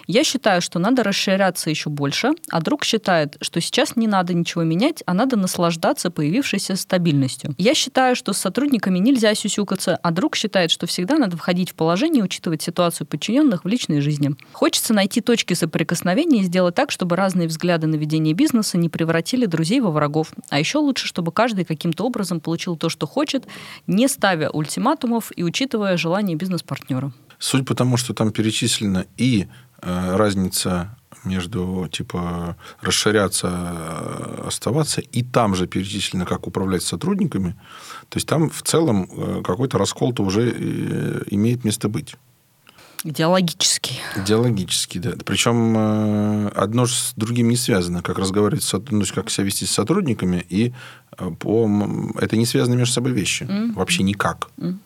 [0.06, 4.62] Я считаю, что надо расширяться еще больше, а друг считает, что сейчас не надо ничего
[4.62, 7.54] менять, а надо наслаждаться появившейся стабильностью.
[7.56, 11.74] Я считаю, что с сотрудниками нельзя сюсюкаться, а друг считает, что всегда надо входить в
[11.76, 14.32] положение и учитывать ситуацию подчиненных в личной жизни.
[14.52, 19.46] Хочется найти точки соприкосновения и сделать так, чтобы разные взгляды на ведение бизнеса не превратили
[19.46, 20.32] друг друзей во врагов.
[20.50, 23.46] А еще лучше, чтобы каждый каким-то образом получил то, что хочет,
[23.86, 27.12] не ставя ультиматумов и учитывая желание бизнес-партнера.
[27.38, 29.46] Суть потому, что там перечислена и
[29.82, 37.54] э, разница между типа расширяться, э, оставаться, и там же перечислено, как управлять сотрудниками.
[38.08, 42.16] То есть там в целом э, какой-то раскол-то уже э, имеет место быть.
[43.04, 44.00] Идеологический.
[44.16, 45.12] Идеологический, да.
[45.24, 48.02] Причем э, одно же с другим не связано.
[48.02, 50.72] Как разговаривать, с, ну, как себя вести с сотрудниками, и
[51.18, 51.68] э, по,
[52.20, 53.42] это не связаны между собой вещи.
[53.42, 53.72] Mm.
[53.72, 54.50] Вообще никак.
[54.58, 54.78] Mm.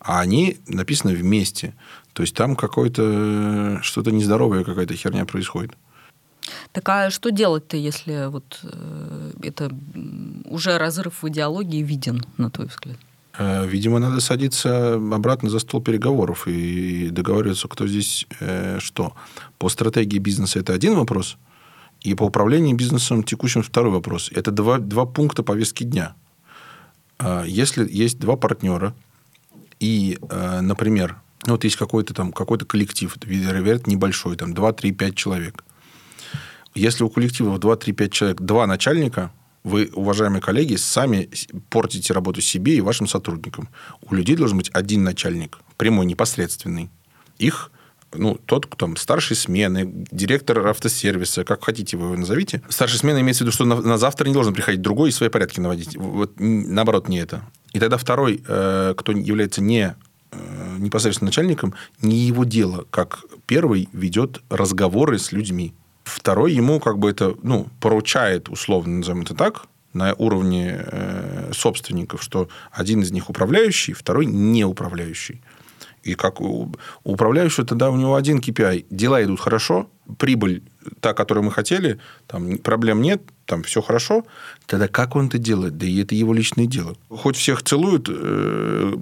[0.00, 1.74] А они написаны вместе.
[2.12, 5.72] То есть там какое-то что-то нездоровое, какая-то херня происходит.
[6.72, 9.70] Так а что делать-то, если вот э, это
[10.44, 12.98] уже разрыв в идеологии виден, на твой взгляд?
[13.36, 19.14] Э, видимо, надо садиться обратно за стол переговоров и договариваться, кто здесь э, что.
[19.58, 21.36] По стратегии бизнеса это один вопрос,
[22.00, 24.30] и по управлению бизнесом текущим второй вопрос.
[24.32, 26.14] Это два, два пункта повестки дня.
[27.18, 28.94] Э, если есть два партнера,
[29.80, 31.16] и, э, например,
[31.46, 35.64] ну, вот есть какой-то там какой-то коллектив, вероятно, небольшой, там 2, 3, 5 человек.
[36.74, 39.32] Если у коллектива 2, 3, 5 человек два начальника–
[39.64, 41.30] вы, уважаемые коллеги, сами
[41.70, 43.68] портите работу себе и вашим сотрудникам.
[44.02, 46.90] У людей должен быть один начальник, прямой, непосредственный.
[47.38, 47.70] Их
[48.12, 52.62] ну, тот, кто там старшей смены, директор автосервиса, как хотите вы его назовите.
[52.68, 55.28] Старшая смена имеется в виду, что на, на завтра не должен приходить другой и свои
[55.28, 55.96] порядки наводить.
[55.96, 57.42] Вот наоборот, не это.
[57.72, 59.96] И тогда второй, э, кто является не
[60.30, 65.74] э, непосредственно начальником, не его дело, как первый ведет разговоры с людьми.
[66.04, 72.22] Второй ему как бы это, ну, поручает, условно назовем это так, на уровне э, собственников,
[72.22, 75.40] что один из них управляющий, второй не управляющий.
[76.02, 76.70] И как у
[77.02, 78.86] управляющего тогда у него один KPI.
[78.90, 79.88] Дела идут хорошо,
[80.18, 80.62] прибыль
[81.00, 84.24] та, которую мы хотели, там проблем нет, там все хорошо.
[84.66, 85.78] Тогда как он это делает?
[85.78, 86.94] Да и это его личное дело.
[87.08, 88.96] Хоть всех целуют э,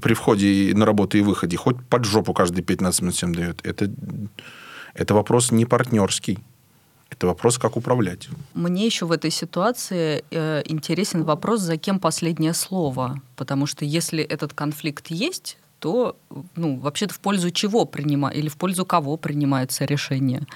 [0.00, 3.64] при входе на работу и выходе, хоть под жопу каждые 15 минут всем дает.
[3.64, 3.92] Это
[4.94, 6.38] это вопрос не партнерский.
[7.10, 8.28] Это вопрос, как управлять.
[8.54, 13.20] Мне еще в этой ситуации э, интересен вопрос, за кем последнее слово.
[13.36, 16.16] Потому что если этот конфликт есть, то
[16.56, 20.46] ну, вообще-то в пользу чего принимать или в пользу кого принимается решение.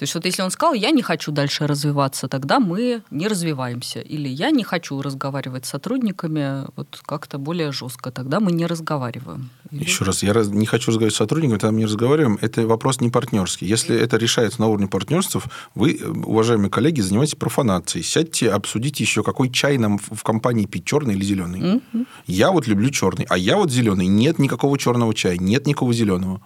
[0.00, 4.00] То есть вот если он сказал, я не хочу дальше развиваться, тогда мы не развиваемся.
[4.00, 9.50] Или я не хочу разговаривать с сотрудниками вот как-то более жестко, тогда мы не разговариваем.
[9.70, 9.84] Или...
[9.84, 12.38] Еще раз, я не хочу разговаривать с сотрудниками, тогда мы не разговариваем.
[12.40, 13.66] Это вопрос не партнерский.
[13.66, 15.36] Если это решается на уровне партнерств,
[15.74, 18.02] вы, уважаемые коллеги, занимайтесь профанацией.
[18.02, 21.60] Сядьте, обсудите еще, какой чай нам в компании пить, черный или зеленый.
[21.60, 22.06] Mm-hmm.
[22.26, 24.06] Я вот люблю черный, а я вот зеленый.
[24.06, 26.40] Нет никакого черного чая, нет никакого зеленого.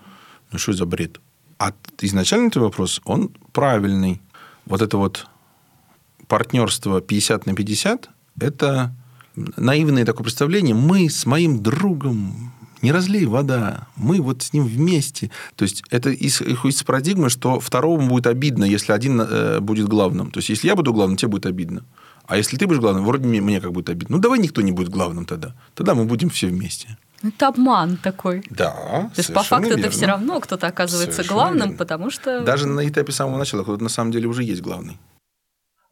[0.51, 1.21] Ну что за бред?
[1.59, 4.21] А изначально твой вопрос, он правильный.
[4.67, 5.27] Вот это вот
[6.27, 8.95] партнерство 50 на 50– это
[9.37, 10.75] наивное такое представление.
[10.75, 15.31] Мы с моим другом не разлей вода, мы вот с ним вместе.
[15.57, 20.31] То есть это из, из парадигмы, что второму будет обидно, если один э, будет главным.
[20.31, 21.85] То есть если я буду главным, тебе будет обидно.
[22.27, 24.17] А если ты будешь главным, вроде мне, мне как будет обидно.
[24.17, 25.55] Ну давай никто не будет главным тогда.
[25.75, 26.99] Тогда мы будем все вместе.
[27.25, 28.45] Это обман такой.
[28.51, 28.71] Да.
[29.15, 29.81] То есть по факту верно.
[29.81, 31.79] это все равно кто-то оказывается совершенно главным, верно.
[31.79, 32.43] потому что...
[32.43, 34.99] Даже на этапе самого начала кто-то на самом деле уже есть главный.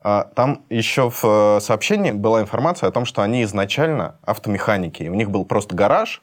[0.05, 5.05] А, там еще в э, сообщении была информация о том, что они изначально автомеханики.
[5.05, 6.23] У них был просто гараж,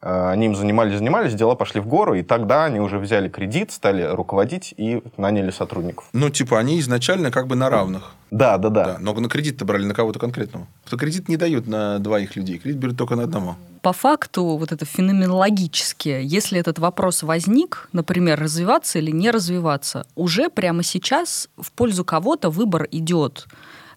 [0.00, 4.02] они им занимались, занимались, дела пошли в гору, и тогда они уже взяли кредит, стали
[4.02, 6.08] руководить и наняли сотрудников.
[6.12, 8.14] Ну, типа, они изначально как бы на равных.
[8.30, 8.84] Да, да, да.
[8.84, 10.66] да но на кредит-то брали на кого-то конкретного.
[10.86, 13.56] Кто кредит не дают на двоих людей, кредит берут только на одного.
[13.82, 20.48] По факту, вот это феноменологически, если этот вопрос возник, например, развиваться или не развиваться, уже
[20.50, 23.46] прямо сейчас в пользу кого-то выбор идет.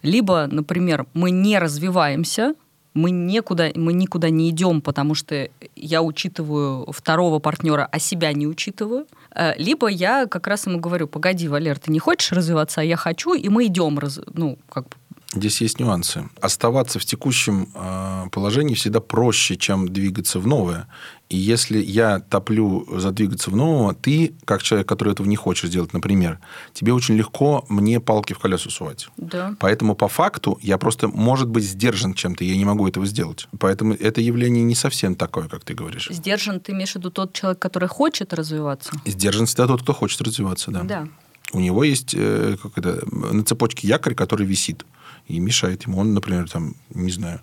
[0.02, 2.56] Либо, например, мы не развиваемся,
[2.94, 8.48] мы некуда, мы никуда не идем, потому что я учитываю второго партнера, а себя не
[8.48, 9.08] учитываю.
[9.36, 12.96] Э, либо я как раз ему говорю, погоди, Валер, ты не хочешь развиваться, а я
[12.96, 14.00] хочу, и мы идем,
[14.34, 14.96] ну, как бы
[15.34, 16.30] Здесь есть нюансы.
[16.42, 20.88] Оставаться в текущем э, положении всегда проще, чем двигаться в новое.
[21.30, 25.72] И если я топлю за двигаться в новое, ты, как человек, который этого не хочет
[25.72, 26.40] сделать, например,
[26.74, 29.08] тебе очень легко мне палки в колеса сувать.
[29.18, 29.56] Да.
[29.60, 33.48] Поэтому по факту я просто, может быть, сдержан чем-то, я не могу этого сделать.
[33.60, 36.10] Поэтому это явление не совсем такое, как ты говоришь.
[36.12, 38.92] Сдержан, ты имеешь в виду тот человек, который хочет развиваться?
[39.06, 40.84] Сдержан всегда тот, кто хочет развиваться, да.
[40.84, 41.08] Да.
[41.54, 44.86] У него есть э, как это, на цепочке якорь, который висит
[45.28, 46.00] и мешает ему.
[46.00, 47.42] Он, например, там, не знаю,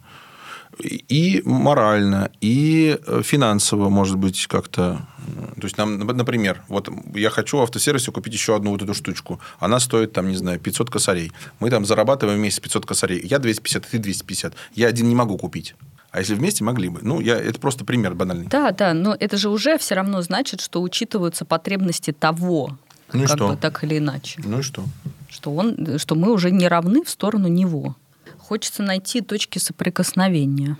[0.83, 5.07] и морально, и э, финансово, может быть, как-то.
[5.57, 9.41] То есть, нам, например, вот я хочу в автосервисе купить еще одну вот эту штучку.
[9.59, 11.33] Она стоит, там, не знаю, 500 косарей.
[11.59, 13.20] Мы там зарабатываем вместе 500 косарей.
[13.24, 14.55] Я 250, ты 250.
[14.74, 15.74] Я один не могу купить.
[16.12, 17.01] А если вместе могли бы?
[17.03, 18.47] Ну, я, это просто пример банальный.
[18.47, 22.76] Да, да, но это же уже все равно значит, что учитываются потребности того,
[23.12, 23.49] ну как что?
[23.49, 24.41] бы так или иначе.
[24.45, 24.85] Ну и что?
[25.31, 27.97] Что, он, что мы уже не равны в сторону него.
[28.39, 30.76] Хочется найти точки соприкосновения.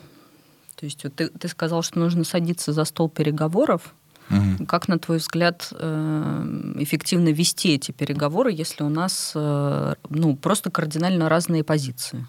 [0.75, 3.95] То есть вот ты, ты сказал, что нужно садиться за стол переговоров.
[4.31, 4.67] Угу.
[4.67, 10.71] Как, на твой взгляд, э, эффективно вести эти переговоры, если у нас э, ну, просто
[10.71, 12.27] кардинально разные позиции?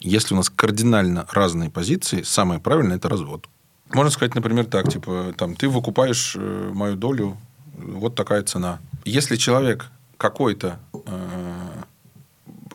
[0.00, 3.48] Если у нас кардинально разные позиции, самое правильное– это развод.
[3.92, 7.36] Можно сказать, например, так, типа, там, ты выкупаешь э, мою долю,
[7.76, 8.80] вот такая цена.
[9.04, 10.78] Если человек какой-то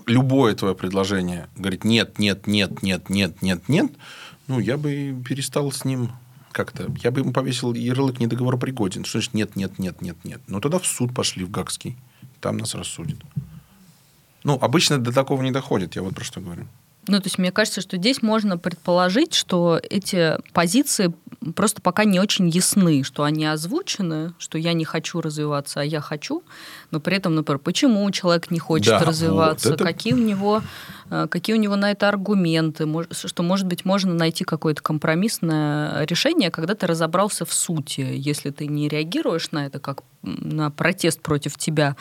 [0.06, 3.92] любое твое предложение говорит нет, нет, нет, нет, нет, нет, нет,
[4.48, 6.12] ну, я бы перестал с ним
[6.52, 6.92] как-то...
[7.04, 9.04] Я бы ему повесил ярлык недоговоропригоден.
[9.04, 10.42] Что значит нет, нет, нет, нет, нет?
[10.48, 11.98] Ну, тогда в суд пошли, в Гагский.
[12.40, 13.20] Там нас рассудят.
[14.44, 16.68] Ну, обычно до такого не доходит, я вот про что говорю.
[17.08, 21.14] Ну, то есть мне кажется, что здесь можно предположить, что эти позиции
[21.56, 26.00] просто пока не очень ясны, что они озвучены, что я не хочу развиваться, а я
[26.00, 26.44] хочу,
[26.92, 30.62] но при этом, например, почему человек не хочет Да, развиваться, вот это- какие у него
[31.10, 36.50] э, какие у него на это аргументы, что, может быть, можно найти какое-то компромиссное решение,
[36.52, 41.58] когда ты разобрался в сути, если ты не реагируешь на это как на протест против
[41.58, 41.96] тебя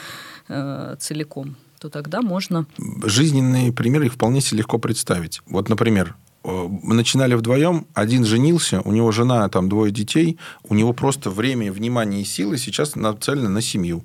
[0.49, 2.64] э, целиком, то тогда можно
[3.03, 5.43] Жизненные примеры вполне себе легко представить.
[5.47, 6.14] Вот, например,
[6.45, 11.28] э, мы начинали вдвоем, один женился, у него жена, там, двое детей, у него просто
[11.28, 14.05] время, внимание и силы сейчас нацелены на семью.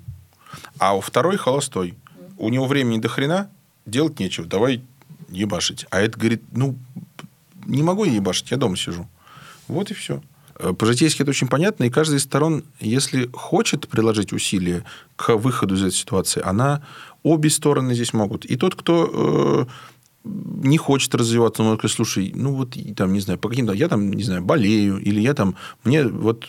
[0.78, 1.94] А у второй холостой.
[2.36, 3.48] У него времени до хрена,
[3.86, 4.82] делать нечего, давай
[5.28, 5.86] ебашить.
[5.90, 6.76] А это говорит, ну,
[7.64, 9.06] не могу я ебашить, я дома сижу.
[9.68, 10.20] Вот и все.
[10.58, 15.82] По-житейски это очень понятно, и каждая из сторон, если хочет приложить усилия к выходу из
[15.84, 16.82] этой ситуации, она
[17.22, 18.44] обе стороны здесь могут.
[18.44, 19.66] И тот, кто э,
[20.24, 24.12] не хочет развиваться, может сказать, слушай, ну вот там, не знаю, по каким-то, я там,
[24.12, 26.46] не знаю, болею, или я там, мне вот,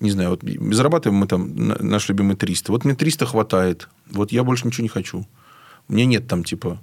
[0.00, 0.42] не знаю, вот
[0.74, 4.82] зарабатываем мы там на- наш любимый 300, вот мне 300 хватает, вот я больше ничего
[4.82, 5.26] не хочу.
[5.88, 6.80] Меня нет там, типа,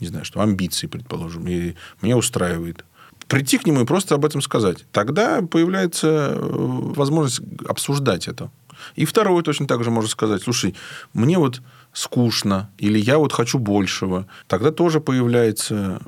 [0.00, 2.84] не знаю, что, амбиций, предположим, и меня устраивает.
[3.28, 4.84] Прийти к нему и просто об этом сказать.
[4.90, 8.50] Тогда появляется э, возможность обсуждать это.
[8.96, 10.74] И второе точно так же можно сказать, слушай,
[11.14, 11.62] мне вот
[11.92, 14.26] скучно, или я вот хочу большего.
[14.46, 16.00] Тогда тоже появляется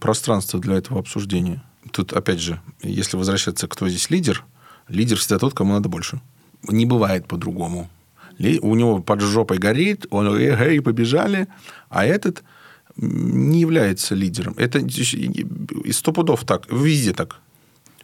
[0.00, 1.62] пространство для этого обсуждения.
[1.92, 4.44] Тут, опять же, если возвращаться, кто здесь лидер,
[4.88, 6.20] лидер всегда тот, кому надо больше.
[6.68, 7.88] Не бывает по-другому.
[8.38, 11.48] У него под жопой горит, он эй, эй, побежали,
[11.88, 12.44] а этот
[12.96, 14.54] не является лидером.
[14.56, 17.40] Это и сто пудов так, везде так.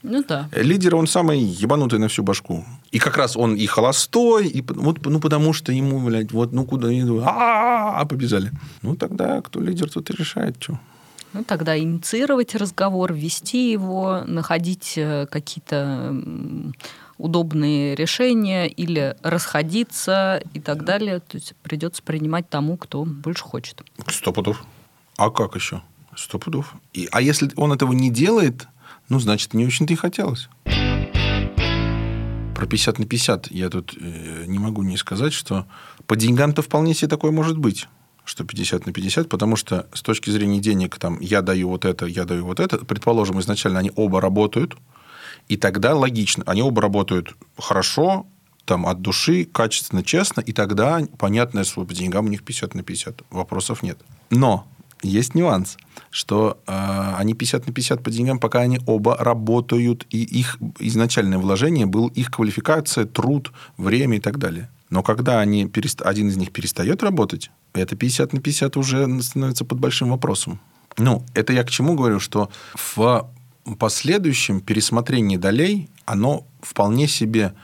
[0.04, 0.48] Ну да.
[0.52, 2.62] Лидер, он самый ебанутый на всю башку.
[2.92, 6.66] И как раз он и холостой, и вот, ну, потому что ему, блядь, вот, ну,
[6.66, 8.52] куда они а побежали.
[8.82, 10.78] Ну, тогда кто лидер, тот и решает, что.
[11.32, 16.14] Ну, тогда инициировать разговор, вести его, находить э, какие-то
[17.16, 21.20] удобные решения или расходиться и так далее.
[21.20, 23.82] То есть придется принимать тому, кто больше хочет.
[24.08, 24.62] Сто пудов.
[25.16, 25.82] А как еще?
[26.14, 26.74] Сто пудов.
[26.92, 28.68] И, а если он этого не делает,
[29.08, 30.48] ну, значит, не очень-то и хотелось.
[32.54, 35.66] Про 50 на 50 я тут э, не могу не сказать, что
[36.06, 37.88] по деньгам-то вполне себе такое может быть,
[38.24, 42.06] что 50 на 50, потому что с точки зрения денег, там, я даю вот это,
[42.06, 44.76] я даю вот это, предположим, изначально они оба работают,
[45.48, 48.26] и тогда логично, они оба работают хорошо,
[48.64, 52.82] там, от души, качественно, честно, и тогда, понятно, что по деньгам у них 50 на
[52.82, 53.98] 50, вопросов нет.
[54.30, 54.66] Но
[55.02, 55.76] есть нюанс,
[56.10, 61.38] что э, они 50 на 50 по деньгам, пока они оба работают, и их изначальное
[61.38, 64.70] вложение был их квалификация, труд, время и так далее.
[64.90, 66.02] Но когда они перест...
[66.02, 70.60] один из них перестает работать, это 50 на 50 уже становится под большим вопросом.
[70.96, 73.28] Ну, это я к чему говорю, что в
[73.78, 77.54] последующем пересмотрении долей оно вполне себе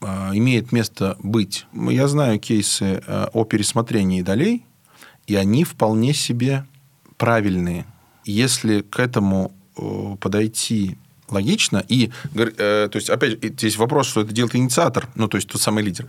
[0.00, 1.66] э, имеет место быть.
[1.72, 4.65] Я знаю кейсы э, о пересмотрении долей,
[5.26, 6.66] и они вполне себе
[7.16, 7.86] правильные.
[8.24, 10.98] Если к этому э, подойти
[11.28, 15.48] логично, и, э, то есть, опять здесь вопрос, что это делает инициатор, ну, то есть,
[15.48, 16.06] тот самый лидер.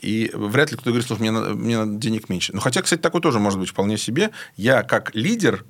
[0.00, 2.52] И вряд ли кто говорит, что мне мне денег меньше.
[2.54, 4.30] Ну, хотя, кстати, такое тоже может быть вполне себе.
[4.56, 5.64] Я как лидер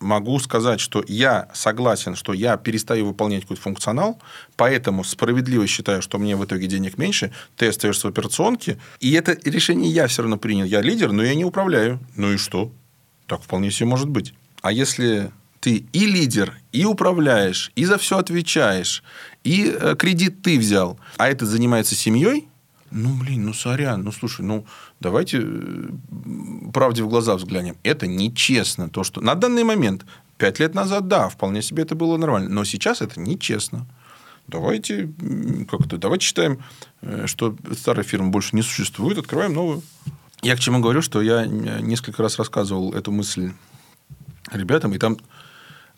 [0.00, 4.20] могу сказать, что я согласен, что я перестаю выполнять какой-то функционал,
[4.56, 9.36] поэтому справедливо считаю, что мне в итоге денег меньше, ты остаешься в операционке, и это
[9.44, 10.64] решение я все равно принял.
[10.64, 12.00] Я лидер, но я не управляю.
[12.14, 12.70] Ну и что?
[13.26, 14.34] Так вполне себе может быть.
[14.62, 15.30] А если
[15.60, 19.02] ты и лидер, и управляешь, и за все отвечаешь,
[19.42, 22.48] и э, кредит ты взял, а этот занимается семьей,
[22.90, 24.66] ну, блин, ну, сорян, ну, слушай, ну,
[25.00, 25.88] давайте э,
[26.72, 27.76] правде в глаза взглянем.
[27.82, 28.88] Это нечестно.
[28.88, 30.04] То, что на данный момент,
[30.38, 32.48] пять лет назад, да, вполне себе это было нормально.
[32.48, 33.86] Но сейчас это нечестно.
[34.46, 35.10] Давайте
[35.68, 36.62] как-то, давайте считаем,
[37.02, 39.82] э, что старая фирма больше не существует, открываем новую.
[40.42, 43.52] Я к чему говорю, что я несколько раз рассказывал эту мысль
[44.52, 45.16] ребятам, и там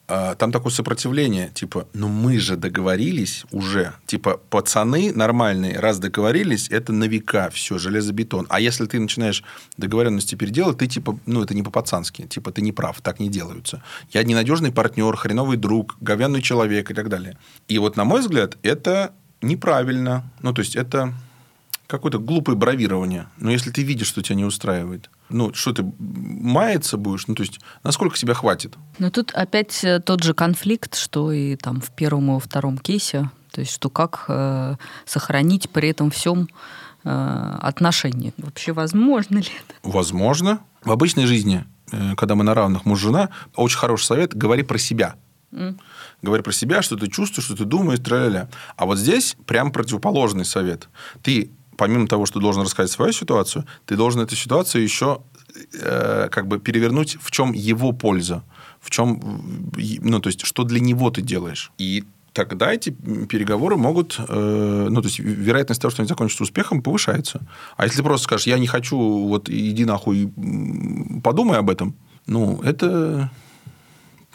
[0.08, 6.94] там такое сопротивление, типа, ну мы же договорились уже, типа, пацаны нормальные, раз договорились, это
[6.94, 8.46] на века все, железобетон.
[8.48, 9.44] А если ты начинаешь
[9.76, 13.82] договоренности переделать, ты, типа, ну, это не по-пацански, типа, ты не прав, так не делаются.
[14.10, 17.36] Я ненадежный партнер, хреновый друг, говянный человек и так далее.
[17.68, 20.24] И вот, на мой взгляд, это неправильно.
[20.40, 21.12] Ну, то есть, это
[21.88, 23.28] какое-то глупое бравирование.
[23.38, 27.26] Но если ты видишь, что тебя не устраивает, ну, что ты маяться будешь?
[27.26, 28.76] Ну, то есть, насколько тебя хватит?
[28.98, 32.78] Ну, тут опять э, тот же конфликт, что и там в первом и во втором
[32.78, 33.30] кейсе.
[33.50, 34.76] То есть, что как э,
[35.06, 36.48] сохранить при этом всем
[37.04, 38.34] э, отношения.
[38.36, 39.74] Вообще, возможно ли это?
[39.82, 40.60] Возможно.
[40.84, 45.16] В обычной жизни, э, когда мы на равных муж-жена, очень хороший совет– говори про себя.
[45.52, 45.78] Mm.
[46.20, 48.50] Говори про себя, что ты чувствуешь, что ты думаешь, тра-ля-ля.
[48.76, 50.90] А вот здесь прям противоположный совет.
[51.22, 55.22] Ты помимо того, что ты должен рассказать свою ситуацию, ты должен эту ситуацию еще
[55.80, 58.42] э, как бы перевернуть, в чем его польза,
[58.80, 59.72] в чем,
[60.02, 61.72] ну, то есть, что для него ты делаешь.
[61.78, 66.82] И тогда эти переговоры могут, э, ну, то есть, вероятность того, что они закончатся успехом,
[66.82, 67.40] повышается.
[67.76, 70.30] А если ты просто скажешь, я не хочу, вот иди нахуй,
[71.22, 71.94] подумай об этом,
[72.26, 73.30] ну, это...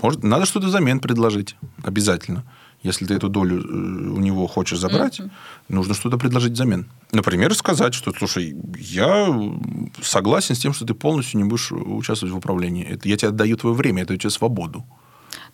[0.02, 2.44] Может, надо что-то взамен предложить обязательно.
[2.84, 5.32] Если ты эту долю э, у него хочешь забрать, mm-hmm.
[5.70, 6.86] нужно что-то предложить взамен.
[7.12, 9.28] Например, сказать, что, слушай, я
[10.02, 12.86] согласен с тем, что ты полностью не будешь участвовать в управлении.
[12.86, 14.86] Это, я тебе отдаю твое время, это у тебя свободу.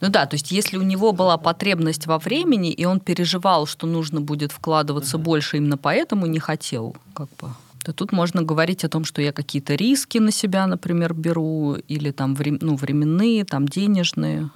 [0.01, 3.87] Ну да, то есть если у него была потребность во времени, и он переживал, что
[3.87, 5.21] нужно будет вкладываться mm-hmm.
[5.21, 7.49] больше, именно поэтому не хотел, как бы
[7.83, 12.11] то тут можно говорить о том, что я какие-то риски на себя, например, беру, или
[12.11, 14.49] там ну, временные, там денежные.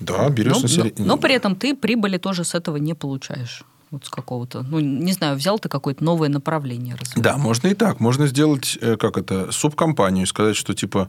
[0.00, 0.90] Да, берешь но, на себя.
[0.98, 3.64] Но, но при этом ты прибыли тоже с этого не получаешь.
[3.90, 6.94] Вот с какого-то, ну, не знаю, взял ты какое-то новое направление.
[6.94, 7.24] Развивать.
[7.24, 7.98] Да, можно и так.
[7.98, 11.08] Можно сделать, э, как это, субкомпанию, сказать, что, типа,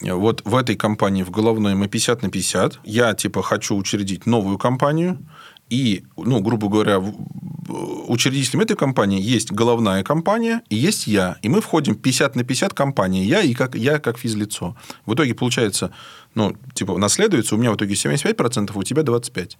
[0.00, 4.58] вот в этой компании в головной мы 50 на 50, я, типа, хочу учредить новую
[4.58, 5.18] компанию,
[5.70, 7.00] и, ну, грубо говоря,
[8.08, 11.38] учредителем этой компании есть головная компания и есть я.
[11.42, 13.24] И мы входим 50 на 50 компании.
[13.24, 14.76] Я и как, я как физлицо.
[15.06, 15.92] В итоге получается,
[16.34, 19.52] ну, типа, наследуется у меня в итоге 75%, а у тебя 25%.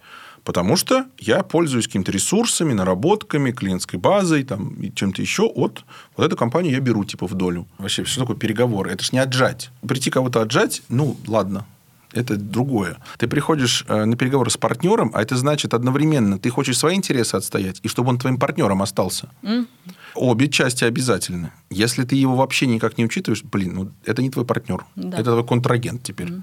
[0.43, 5.85] Потому что я пользуюсь какими-то ресурсами, наработками, клиентской базой, там, и чем-то еще от...
[6.17, 7.67] Вот эту компанию я беру, типа, в долю.
[7.77, 8.91] Вообще, что такое переговоры?
[8.91, 9.69] Это же не отжать.
[9.87, 11.65] Прийти кого-то отжать, ну, ладно,
[12.13, 12.97] это другое.
[13.17, 17.35] Ты приходишь э, на переговоры с партнером, а это значит одновременно ты хочешь свои интересы
[17.35, 19.29] отстоять, и чтобы он твоим партнером остался.
[19.43, 19.67] Mm.
[20.15, 21.51] Обе части обязательны.
[21.69, 25.17] Если ты его вообще никак не учитываешь, блин, ну это не твой партнер, да.
[25.17, 26.27] это твой контрагент теперь.
[26.27, 26.41] Mm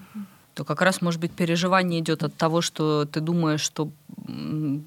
[0.59, 3.93] то как раз, может быть, переживание идет от того, что ты думаешь, что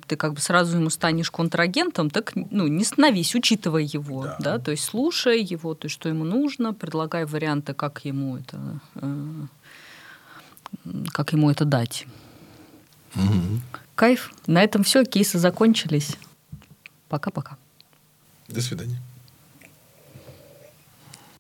[0.06, 4.38] ты как бы сразу ему станешь контрагентом, так ну, не становись, учитывая его, да.
[4.40, 8.82] да, то есть слушай его, то есть что ему нужно, предлагай варианты, как ему это
[8.96, 9.46] э,
[11.12, 12.06] как ему это дать.
[13.16, 13.62] Угу.
[13.96, 14.32] Кайф.
[14.48, 16.18] На этом все, кейсы закончились.
[17.10, 17.58] Пока-пока.
[18.48, 19.02] До свидания.